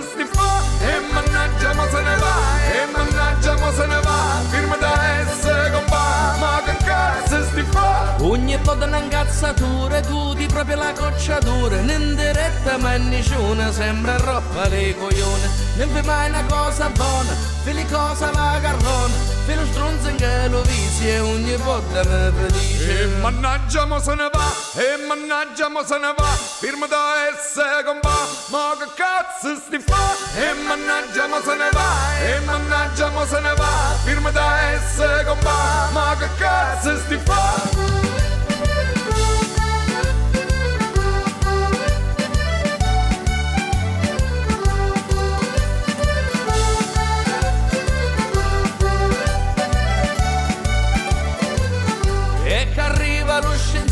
[8.31, 14.97] Ogni volta un'incazzatura, tu di proprio la cocciatura, non diretta ma nessuna, sembra roba le
[14.97, 15.51] coglione.
[15.75, 17.33] Non fai mai una cosa buona,
[17.65, 19.15] fai le cose alla carrona,
[19.45, 23.07] fai lo stronzo in che lo visi e ogni volta mi E predice.
[23.21, 26.29] mannaggia mo se ne va, e mannaggia mo se ne va,
[26.61, 28.15] firma da S compa,
[28.51, 30.15] ma che cazzo sti fa?
[30.39, 35.25] E mannaggia mo se ne va, e mannaggia mo se ne va, firma da S
[35.27, 38.19] compa, ma che cazzo sti fa?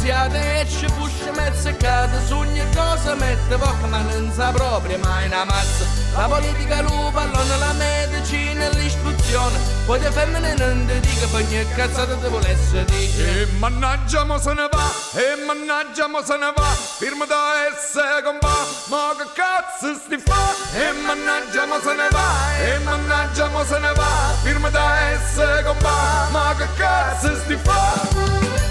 [0.08, 5.26] Scienziato e ci puscia mezzeccata Su ogni cosa mette poca ma non sa proprio mai
[5.26, 5.84] una mazza.
[6.14, 9.58] La politica, lo pallone, la medicina e l'istruzione.
[9.84, 14.38] Poi le femmine non ti dica per ogni cazzata ti volesse dire E mannaggia mo
[14.38, 17.36] se ne va, e mannaggia mo se ne va, firma da
[17.76, 20.54] S compa, ma che cazzo sti fa?
[20.74, 24.96] E mannaggia mo se ne va, e mannaggia mo se ne va, firma da
[25.30, 28.67] S compa, ma che cazzo sti fa?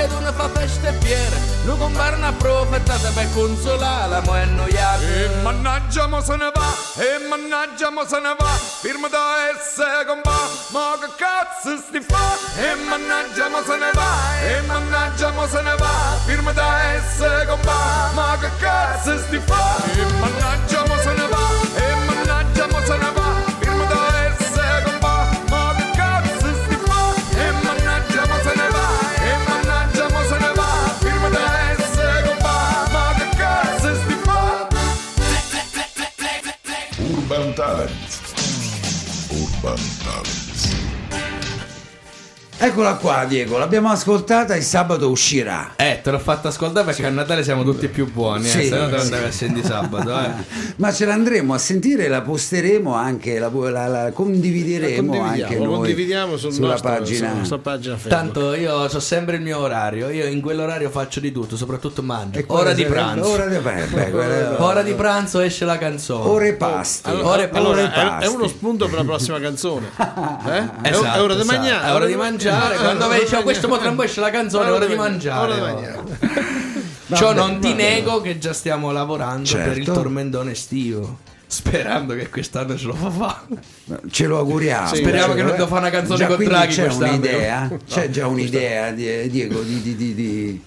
[0.00, 5.02] Cacca d'una fa festa e fiera Lui governo approfittata per consolare la mo' annoiata.
[5.02, 8.48] E mannaggia mo se ne va, e mannaggia mo se ne va,
[8.80, 9.18] firma da
[9.60, 9.76] S
[10.06, 10.38] compa,
[10.70, 12.34] ma che cazzo sti fa?
[12.56, 16.64] E mannaggia mo se ne va, e mannaggia mo se ne va, firma da
[17.12, 19.76] S compa, ma che cazzo sti fa?
[19.92, 21.44] E mannaggia mo se ne va,
[21.76, 23.19] e mannaggia mo se ne va,
[42.62, 45.72] Eccola qua, Diego, l'abbiamo ascoltata e sabato uscirà.
[45.76, 48.76] Eh, te l'ho fatto ascoltare perché a Natale siamo tutti più buoni, eh, Sì, se
[48.76, 49.04] no te lo sì.
[49.04, 50.30] andavi a sentire sabato, eh.
[50.76, 55.64] Ma ce l'andremo a sentire, la posteremo anche, la, la- la condivideremo condividiamo, anche lo
[55.64, 57.16] noi condividiamo sul sulla nostro- pagina.
[57.28, 57.96] sulla nostra pagina.
[58.06, 62.38] Tanto io so sempre il mio orario, io in quell'orario faccio di tutto, soprattutto mangio.
[62.40, 63.26] E Ora di pranzo.
[63.30, 63.94] Ora di pranzo.
[63.96, 66.28] beh, quella- Ora di pranzo esce la canzone.
[66.28, 67.08] Ore pasti.
[67.08, 68.34] Allora, Ore- allora, ore è- è, pasti.
[68.34, 69.88] uno spunto per la prossima canzone.
[70.50, 70.68] Eh?
[70.82, 71.56] È- Esatto, è ora di esatto.
[71.58, 71.86] mangiare.
[71.86, 72.48] È ora di mangiare.
[72.78, 75.40] Quando vedi, c'ho questo mo tra un po' esce la canzone, ora di mangiare.
[75.40, 76.78] Ora di mangiare.
[77.14, 79.68] Ciò non ti nego che già stiamo lavorando Certo.
[79.68, 81.18] per il tormentone estivo.
[81.46, 84.00] Sperando che quest'anno ce lo fa fare.
[84.10, 84.86] Ce lo auguriamo.
[84.88, 87.10] Sì, Speriamo che non devo fare una canzone Già, con Draghi c'è quest'anno.
[87.12, 89.82] un'idea, c'è già un'idea, di- Diego, di...
[89.82, 90.64] di, di, di-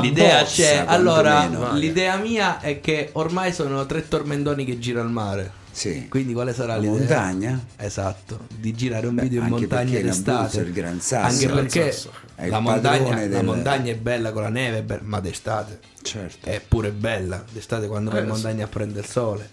[0.00, 0.84] L'idea bozza, c'è.
[0.86, 1.74] Allora, quantomeno.
[1.74, 5.50] l'idea mia è che ormai sono tre tormentoni che gira al mare.
[5.74, 6.06] Sì.
[6.08, 6.92] Quindi quale sarà La l'idea?
[6.98, 7.64] montagna?
[7.76, 10.30] Esatto, di girare un Beh, video in montagna in d'estate.
[10.46, 11.26] Abruzzo il Gran Sasso.
[11.46, 15.18] Anche perché Sasso la montagna, la del- montagna è bella con la neve, bella, ma
[15.20, 16.48] d'estate Certo.
[16.48, 17.44] è pure bella.
[17.50, 19.50] D'estate quando vai in Eh, montagna a prendere il sole.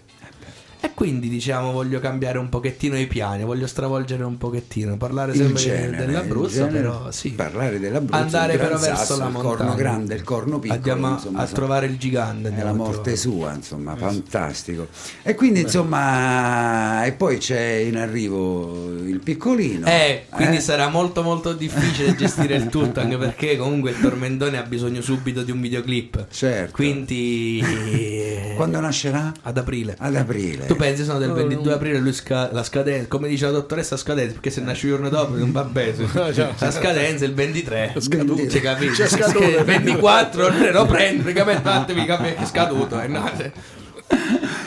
[0.80, 5.38] E Quindi diciamo voglio cambiare un pochettino i piani, voglio stravolgere un pochettino, parlare Il
[5.38, 7.30] sempre genere, dell'Abruzzo, il però sì.
[7.30, 9.56] Parlare dell'Abruzzo, Andare il però verso la il montagna.
[9.56, 10.78] corno grande, il corno piccolo.
[10.78, 12.54] Andiamo a- insomma, a trovare il gigante.
[12.54, 14.86] È la morte sua, insomma, fantastico.
[15.24, 19.86] E quindi, insomma, e poi c'è in arrivo il piccolino.
[19.88, 20.60] Eh, quindi eh?
[20.60, 25.42] sarà molto molto difficile gestire il tutto, anche perché comunque il tormentone ha bisogno subito
[25.42, 26.26] di un videoclip.
[26.30, 26.76] Certo.
[26.76, 27.60] Quindi
[28.54, 29.32] Quando nascerà?
[29.42, 29.96] ad aprile.
[29.98, 30.66] Ad aprile.
[30.66, 34.32] Tu pensi sono del 22 aprile lui sca- la scadenza, come dice la dottoressa scadenza,
[34.32, 35.94] perché se nasce il giorno dopo non va bene.
[36.58, 37.94] La scadenza è il 23.
[38.00, 38.48] Scaduto.
[38.48, 38.92] Cioè, capito?
[38.92, 39.44] C'è scaduto.
[39.44, 43.00] Il 24 lo prendo, praticamente fatemi capire che è scaduto.
[43.00, 43.30] eh, no,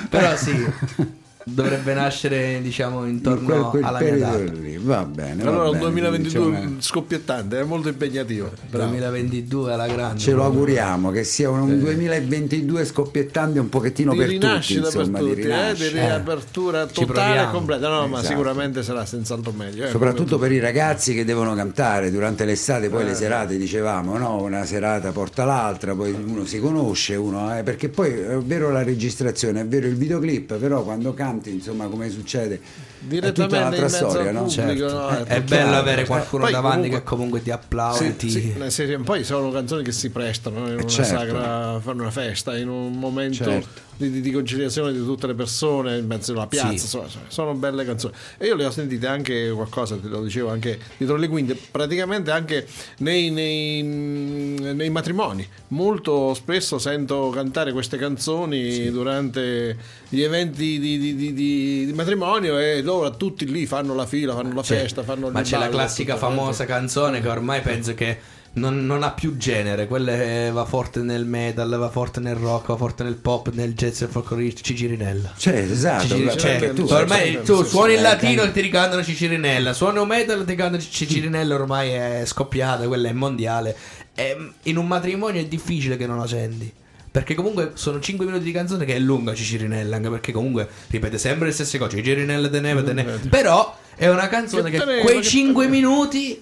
[0.10, 0.54] Però sì,
[1.48, 4.38] dovrebbe nascere diciamo In intorno quel, quel alla mia data.
[4.52, 4.78] lì.
[4.78, 5.44] Va bene.
[5.44, 8.52] va Allora un bene, 2022 diciamo, scoppiettante, è molto impegnativo.
[8.70, 8.90] Bravo.
[8.90, 10.20] 2022 alla grande.
[10.20, 15.00] Ce lo auguriamo che sia un 2022 scoppiettante un pochettino di per tutti, rinascita per
[15.00, 17.90] insomma, di tutti, eh, di riapertura Ci totale e completa.
[17.90, 18.28] No, ma Esatto.
[18.34, 19.86] sicuramente sarà senz'altro meglio.
[19.86, 19.90] eh.
[19.90, 23.06] Soprattutto per i ragazzi che devono cantare durante l'estate, poi Eh.
[23.06, 24.42] le serate dicevamo, no?
[24.42, 28.84] una serata porta l'altra, poi uno si conosce, uno, eh, perché poi è vero la
[28.84, 32.60] registrazione, è vero il videoclip, però quando canti, insomma, come succede,
[33.08, 34.44] direttamente in storia, al no?
[34.44, 34.94] pubblico, Certo.
[34.94, 35.76] no, È, è bello chiaro.
[35.78, 37.98] avere qualcuno Poi davanti comunque- che comunque ti applaude.
[37.98, 38.30] Sì, ti-
[38.70, 41.18] sì, poi sono canzoni che si prestano in una certo.
[41.18, 43.82] sagra fare una festa, in un momento Certo.
[43.98, 46.68] di, di- conciliazione di tutte le persone in mezzo alla piazza.
[46.68, 46.74] Sì.
[46.74, 48.14] insomma, sono belle canzoni.
[48.38, 52.32] E io le ho sentite anche qualcosa, te lo dicevo anche dietro le quinte, praticamente
[52.32, 52.66] anche
[53.00, 55.48] nei, nei- nei matrimoni.
[55.70, 59.78] Molto spesso sento cantare queste canzoni durante
[60.10, 64.34] gli eventi di, di- di- di- di matrimonio e loro tutti lì fanno la fila,
[64.34, 67.94] fanno la Cioè, festa, fanno il ma c'è la classica famosa canzone che ormai penso
[67.94, 68.18] che
[68.56, 69.88] non, non ha più genere.
[69.88, 74.02] Quella va forte nel metal, va forte nel rock, va forte nel pop, nel jazz
[74.02, 74.54] e folklore.
[74.54, 75.34] Cicirinella.
[75.36, 79.04] Cioè, esatto, Ciciri- perché cioè, tu- ormai cioè, tu suoni il latino e ti ricantano
[79.04, 83.76] Cicirinella, suoni un metal e ti cantano Cicirinella, ormai è scoppiata, quella è mondiale.
[84.14, 86.72] E, in un matrimonio è difficile che non la senti.
[87.16, 91.18] Perché comunque sono 5 minuti di canzone che è lunga Cicirinella, anche perché comunque ripete
[91.18, 93.20] sempre le stesse cose, Cicirinella de neve, de neve.
[93.30, 95.88] Però è una canzone Che che, quei che 5 teneva.
[95.88, 96.42] minuti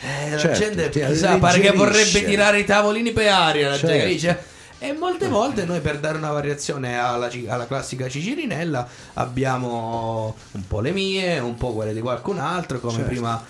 [0.00, 3.94] eh, la Certo, gente chissà, pare che vorrebbe tirare i tavolini per aria, la gente
[3.96, 4.08] Certo.
[4.08, 4.42] dice.
[4.78, 10.80] E molte volte noi per dare una variazione alla, alla classica Cicirinella abbiamo un po'
[10.80, 13.08] le mie, un po' quelle di qualcun altro, come Certo.
[13.10, 13.44] prima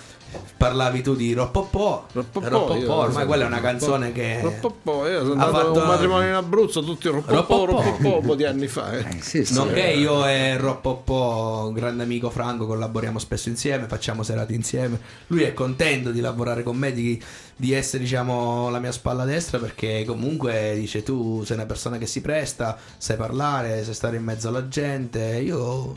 [0.56, 2.06] parlavi tu di Roppopò.
[2.12, 5.64] Roppopò, Roppopò, io- ormai quella è una canzone che Roppopò, io sono ha andato a
[5.66, 8.18] fatto- un matrimonio in Abruzzo, tutti Roppopò, Roppopò.
[8.18, 8.92] Un po' di anni fa.
[8.92, 8.98] eh.
[9.16, 9.54] Eh, sì, sì.
[9.54, 14.98] Nonché io e Roppopò, un grande amico Franco, collaboriamo spesso insieme, facciamo serate insieme.
[15.28, 17.20] Lui è contento di lavorare con me, di,
[17.56, 22.06] di essere diciamo la mia spalla destra perché comunque dice tu sei una persona che
[22.06, 25.38] si presta, sai parlare, sai stare in mezzo alla gente.
[25.44, 25.94] Io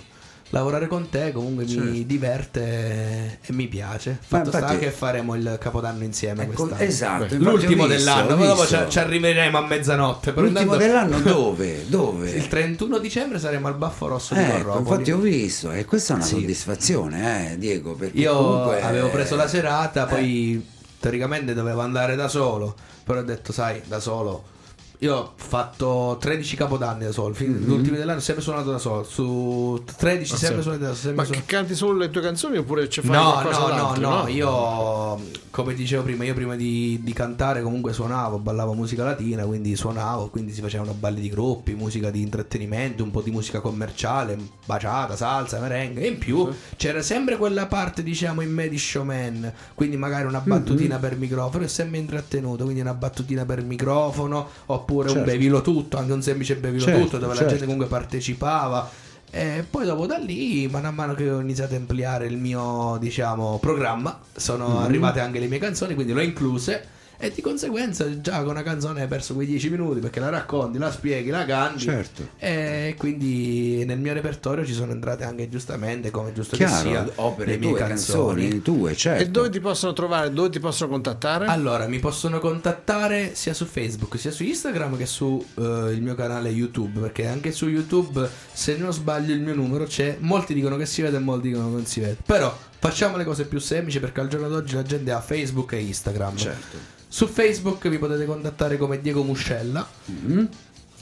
[0.51, 4.17] lavorare con te comunque mi diverte e mi piace.
[4.21, 6.83] Fatto sta infatti- che faremo il capodanno insieme Ecco, quest'anno.
[6.89, 10.31] esatto, L'ultimo visto, dell'anno, dopo ci, ci arriveremo a mezzanotte.
[10.31, 11.85] però L'ultimo intanto- dell'anno dove?
[11.87, 12.29] Dove?
[12.31, 14.79] Il 31 dicembre saremo al Baffo Rosso di Ecco, Corropoli.
[14.89, 16.35] infatti ho visto, e questa è una Sì.
[16.35, 20.09] soddisfazione, eh, Diego, perché Io comunque avevo preso la serata, eh.
[20.09, 20.67] poi
[20.99, 24.55] teoricamente dovevo andare da solo, però ho detto, sai, da solo.
[25.01, 27.67] Io ho fatto 13 capodanni da solo, fin- Mhm.
[27.67, 30.63] gli ultimi dell'anno ho sempre suonato da solo, su 13 Ah, sempre sì.
[30.63, 31.13] suonato da solo.
[31.15, 34.09] Ma che canti solo le tue canzoni oppure ci fai No, no, no, d'altro?
[34.09, 35.19] no, io
[35.51, 40.29] come dicevo prima, io prima di, di cantare comunque suonavo, ballavo musica latina, quindi suonavo,
[40.29, 44.35] quindi si facevano balli di gruppi, musica di intrattenimento, un po' di musica commerciale,
[44.65, 49.51] baciata, salsa, merengue e in più c'era sempre quella parte diciamo in me di showman,
[49.75, 54.47] quindi magari una battutina per microfono e sempre intrattenuto, quindi una battutina per microfono
[54.87, 55.29] oppure un Certo.
[55.31, 57.49] bevilo tutto, anche un semplice bevilo Certo, tutto dove la certo.
[57.51, 58.89] gente comunque partecipava.
[59.29, 62.97] E poi dopo da lì, mano a mano che ho iniziato a ampliare il mio,
[62.97, 64.77] diciamo, programma, sono Mhm.
[64.77, 66.87] arrivate anche le mie canzoni, quindi le ho incluse.
[67.19, 70.77] E di conseguenza già con una canzone hai perso quei 10 minuti perché la racconti,
[70.77, 71.79] la spieghi, la canti.
[71.79, 72.29] Certo.
[72.37, 77.09] E quindi nel mio repertorio ci sono entrate anche giustamente, come giusto che chiaro, sia,
[77.15, 78.41] opere le mie tue, canzoni.
[78.41, 79.23] canzoni tue, certo.
[79.23, 80.31] E dove ti possono trovare?
[80.31, 81.47] Dove ti possono contattare?
[81.47, 86.13] Allora, mi possono contattare sia su Facebook sia su Instagram che su eh, il mio
[86.13, 90.17] canale YouTube, perché anche su YouTube, se non sbaglio, il mio numero c'è.
[90.19, 92.17] Molti dicono che si vede e molti dicono che non si vede.
[92.25, 92.55] Però
[92.89, 96.35] facciamo le cose più semplici perché al giorno d'oggi la gente ha Facebook e Instagram.
[96.35, 96.77] Certo.
[97.07, 99.87] Su Facebook mi potete contattare come Diego Muscella.
[100.11, 100.45] Mm-hmm.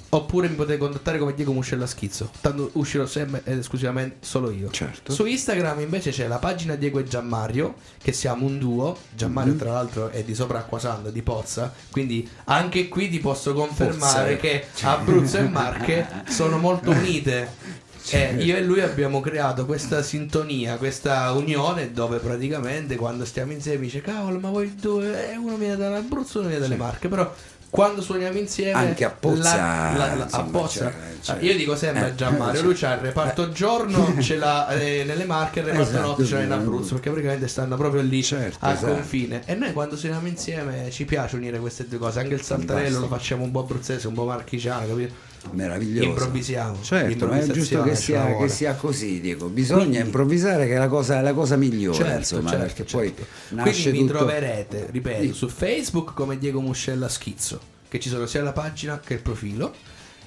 [0.07, 2.31] Oppure mi potete contattare come Diego Muscella Schizzo.
[2.39, 4.69] Tanto uscirò sempre ed esclusivamente solo io.
[4.71, 5.11] Certo.
[5.11, 8.95] Su Instagram invece c'è la pagina Diego e Gianmario, che siamo un duo.
[9.13, 9.59] Gianmario, Mm-hmm.
[9.59, 11.73] tra l'altro, è di sopra Acquasando, di Pozza.
[11.91, 14.47] Quindi anche qui ti posso confermare Pozza.
[14.47, 17.83] che Abruzzo e Marche sono molto unite.
[18.11, 23.79] Eh, io e lui abbiamo creato questa sintonia, questa unione dove praticamente quando stiamo insieme
[23.85, 27.33] dice cavolo ma voi due, eh, uno viene dall'Abruzzo, uno viene dalle Marche, però
[27.67, 30.87] quando suoniamo insieme Anche a Pozza, la- la- la- a Pozza.
[30.89, 34.69] c'è- c'è- io dico sempre eh, Gianmario eh, lui c'ha il reparto giorno ce l'ha
[34.69, 36.51] eh, nelle Marche e il reparto Esatto, notte ce l'ha in.
[36.53, 38.93] Abruzzo perché praticamente stanno proprio lì Certo, al esatto.
[38.93, 42.99] confine e noi quando suoniamo insieme ci piace unire queste due cose anche il saltarello
[42.99, 45.13] lo facciamo un po' abruzzese un po' marchigiano capito?
[45.51, 46.07] Meraviglioso.
[46.09, 49.47] improvvisiamo Certo, ma è giusto che sia, che sia così, Diego.
[49.47, 52.97] Bisogna Quindi- improvvisare che è la cosa, la cosa migliore, Certo, insomma, certo, perché certo.
[52.97, 54.13] poi Quindi nasce mi tutto...
[54.13, 55.33] troverete, ripeto, Sì.
[55.33, 59.73] su Facebook come Diego Muscella Schizzo, che ci sono sia la pagina che il profilo.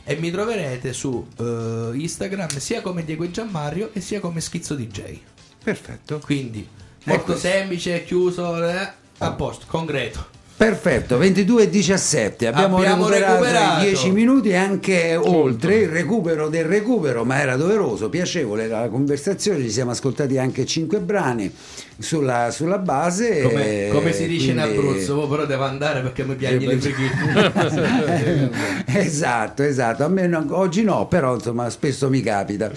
[0.05, 4.75] E mi troverete su eh, Instagram sia come Diego e Gianmario e sia come Schizzo
[4.75, 5.19] DJ.
[5.63, 6.19] Perfetto.
[6.25, 6.67] Quindi
[7.05, 7.47] molto questo.
[7.47, 8.89] semplice, chiuso, eh,
[9.19, 10.37] a posto, concreto.
[10.59, 12.49] Perfetto, 22 e 17.
[12.49, 13.85] Abbiamo, Abbiamo recuperato, recuperato.
[13.85, 18.81] i 10 minuti e anche oltre il recupero del recupero, ma era doveroso, piacevole era
[18.81, 19.63] la conversazione.
[19.63, 21.55] Ci siamo ascoltati anche 5 brani
[21.99, 23.43] sulla, sulla base.
[23.43, 26.67] Come, e come si dice in quindi- Abruzzo, oh, però devo andare perché mi piagne
[26.67, 27.11] Eh, i beh, frighini.
[28.87, 30.05] esatto, esatto.
[30.05, 32.71] A me no- oggi no, però insomma spesso mi capita.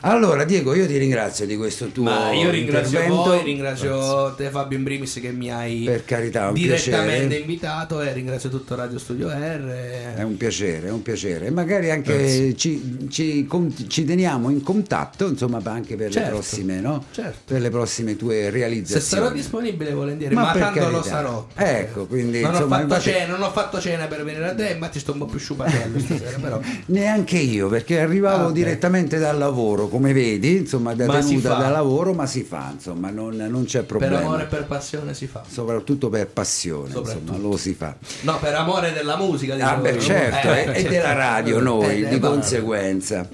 [0.00, 3.22] Allora, Diego, io ti ringrazio di questo tuo Ma io ringrazio intervento.
[3.30, 7.36] voi, ringrazio te Fabio in primis che mi hai Per carità, direttamente piacere.
[7.40, 10.14] invitato e ringrazio tutto Radio Studio R.
[10.16, 11.46] È un piacere, è un piacere.
[11.46, 16.30] E magari anche ci, ci con- ci teniamo in contatto, insomma, anche per le Certo,
[16.34, 17.04] prossime, no?
[17.12, 17.38] certo.
[17.46, 19.22] Per le prossime tue Se realizzazioni.
[19.24, 21.02] sarò disponibile volentieri, Ma ma, per tanto lo carità.
[21.08, 21.46] sarò.
[21.54, 24.54] Ecco, quindi, non, insomma, ho fatto infatti- cena, non ho fatto cena per venire a
[24.54, 26.60] te, infatti sto un po' più sciupatello stasera, però.
[26.86, 31.68] Neanche io, perché arrivavo Ah, direttamente dal lavoro, come vedi, insomma, da Ma tenuta da
[31.68, 34.18] lavoro, ma si fa, insomma, non, non c'è Per problema.
[34.18, 35.42] amore e per passione si fa.
[35.48, 37.32] Soprattutto per passione, Soprattutto.
[37.32, 37.94] insomma, lo si fa.
[38.22, 40.88] No, per amore della musica, Ah, dicevo beh, certo, Eh, e- e certo.
[40.88, 43.28] della radio noi, Eh, di eh, ma- conseguenza.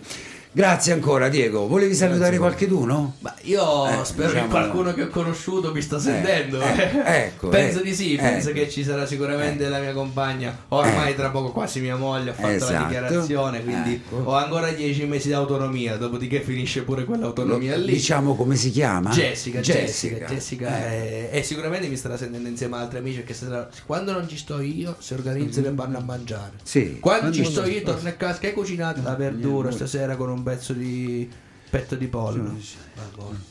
[0.53, 1.69] Grazie ancora, Diego.
[1.69, 3.15] Volevi salutare qualcheduno?
[3.21, 6.61] Ma io Eh, spero diciamo- che qualcuno che ho conosciuto mi sta sentendo.
[6.61, 8.19] eh, ecco, penso eh, di sì, eh.
[8.19, 10.57] penso che ci sarà sicuramente la mia compagna.
[10.71, 12.73] Ormai tra poco quasi mia moglie ha fatto Esatto.
[12.73, 14.17] la dichiarazione, quindi Ecco.
[14.25, 17.93] ho ancora dieci mesi di autonomia, dopodiché finisce pure quell'autonomia Lo- lì.
[17.93, 19.11] Diciamo come si chiama?
[19.11, 21.29] Jessica, Jessica, Jessica, Eh.
[21.33, 24.29] eh, e sicuramente mi starà sentendo insieme ad altri amici perché se sarà- quando non
[24.29, 26.55] ci sto io si organizzano e vanno a mangiare.
[26.65, 26.99] Sì.
[26.99, 30.39] Quando ci sto io torno a casa che hai cucinato la verdura stasera con un
[30.43, 31.29] pezzo di
[31.71, 32.57] petto di pollo.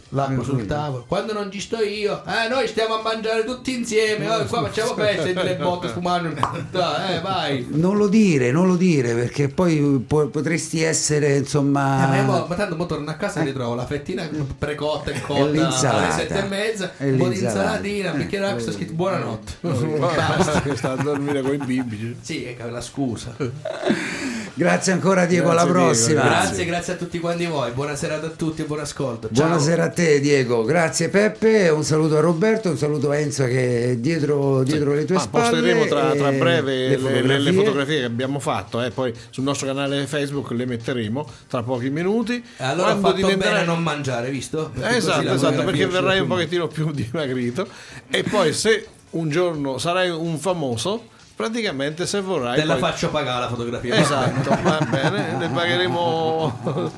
[0.09, 1.05] L'acqua sul tavolo.
[1.07, 4.29] Quando non ci sto io, eh, noi stiamo a mangiare tutti insieme.
[4.29, 6.35] oh, qua facciamo festa in tre botte spumando.
[6.69, 7.65] Dai, eh, vai.
[7.69, 12.07] Non lo dire, non lo dire, perché poi po- potresti essere, Eh, insomma...
[12.07, 15.51] ma, io ma tanto mo torno a casa e ritrovo la fettina precotta e cotta
[15.51, 18.93] E alle sette e mezza, E un po' di insalatina, un bicchiere d'acqua, sta scritto
[18.93, 19.53] buonanotte.
[19.97, 22.17] Basta sta a dormire con i bimbi.
[22.19, 23.33] Sì, è la scusa.
[24.59, 26.21] Grazie ancora Diego, alla Grazie, Diego, prossima.
[26.41, 27.71] Grazie, grazie a tutti quanti voi.
[27.71, 29.29] Buonasera a tutti e buon ascolto.
[29.33, 29.45] Ciao.
[29.45, 33.91] Buonasera a te Diego, grazie Peppe, un saluto a Roberto, un saluto a Enzo che
[33.91, 35.49] è dietro, dietro le tue Ma spalle.
[35.51, 39.45] posteremo tra, tra breve le, le le- le fotografie che abbiamo fatto, eh, poi sul
[39.45, 42.43] nostro canale Facebook le metteremo tra pochi minuti.
[42.57, 44.71] E allora Quando fatto diventerai- bene a non mangiare, visto?
[44.77, 47.65] Perché esatto, esatto, perché verrai un pochettino più dimagrito
[48.09, 53.07] e poi se un giorno sarai un famoso, praticamente se vorrai Te la poi- faccio
[53.11, 53.95] pagare la fotografia.
[53.95, 56.91] Esatto, va bene, ne pagheremo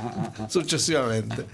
[0.47, 1.45] successivamente.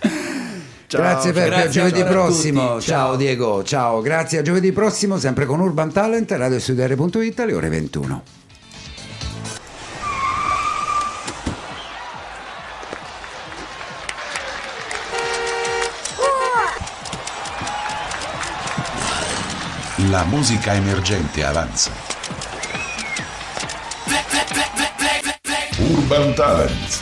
[0.87, 1.41] Ciao, grazie ciao.
[1.43, 2.61] Peppe, a Grazie giovedì a prossimo.
[2.61, 2.79] Ciao.
[2.81, 3.15] ciao.
[3.17, 8.23] Diego, ciao, grazie a giovedì prossimo, sempre con Urban Talent, radiostudiare.it alle ore 21.
[20.09, 21.91] La musica emergente avanza.
[25.89, 27.01] Urban Talent.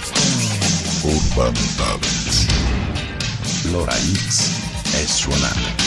[1.03, 2.45] Urban Talent.
[3.71, 4.51] L'ora X
[4.93, 5.84] è suonata.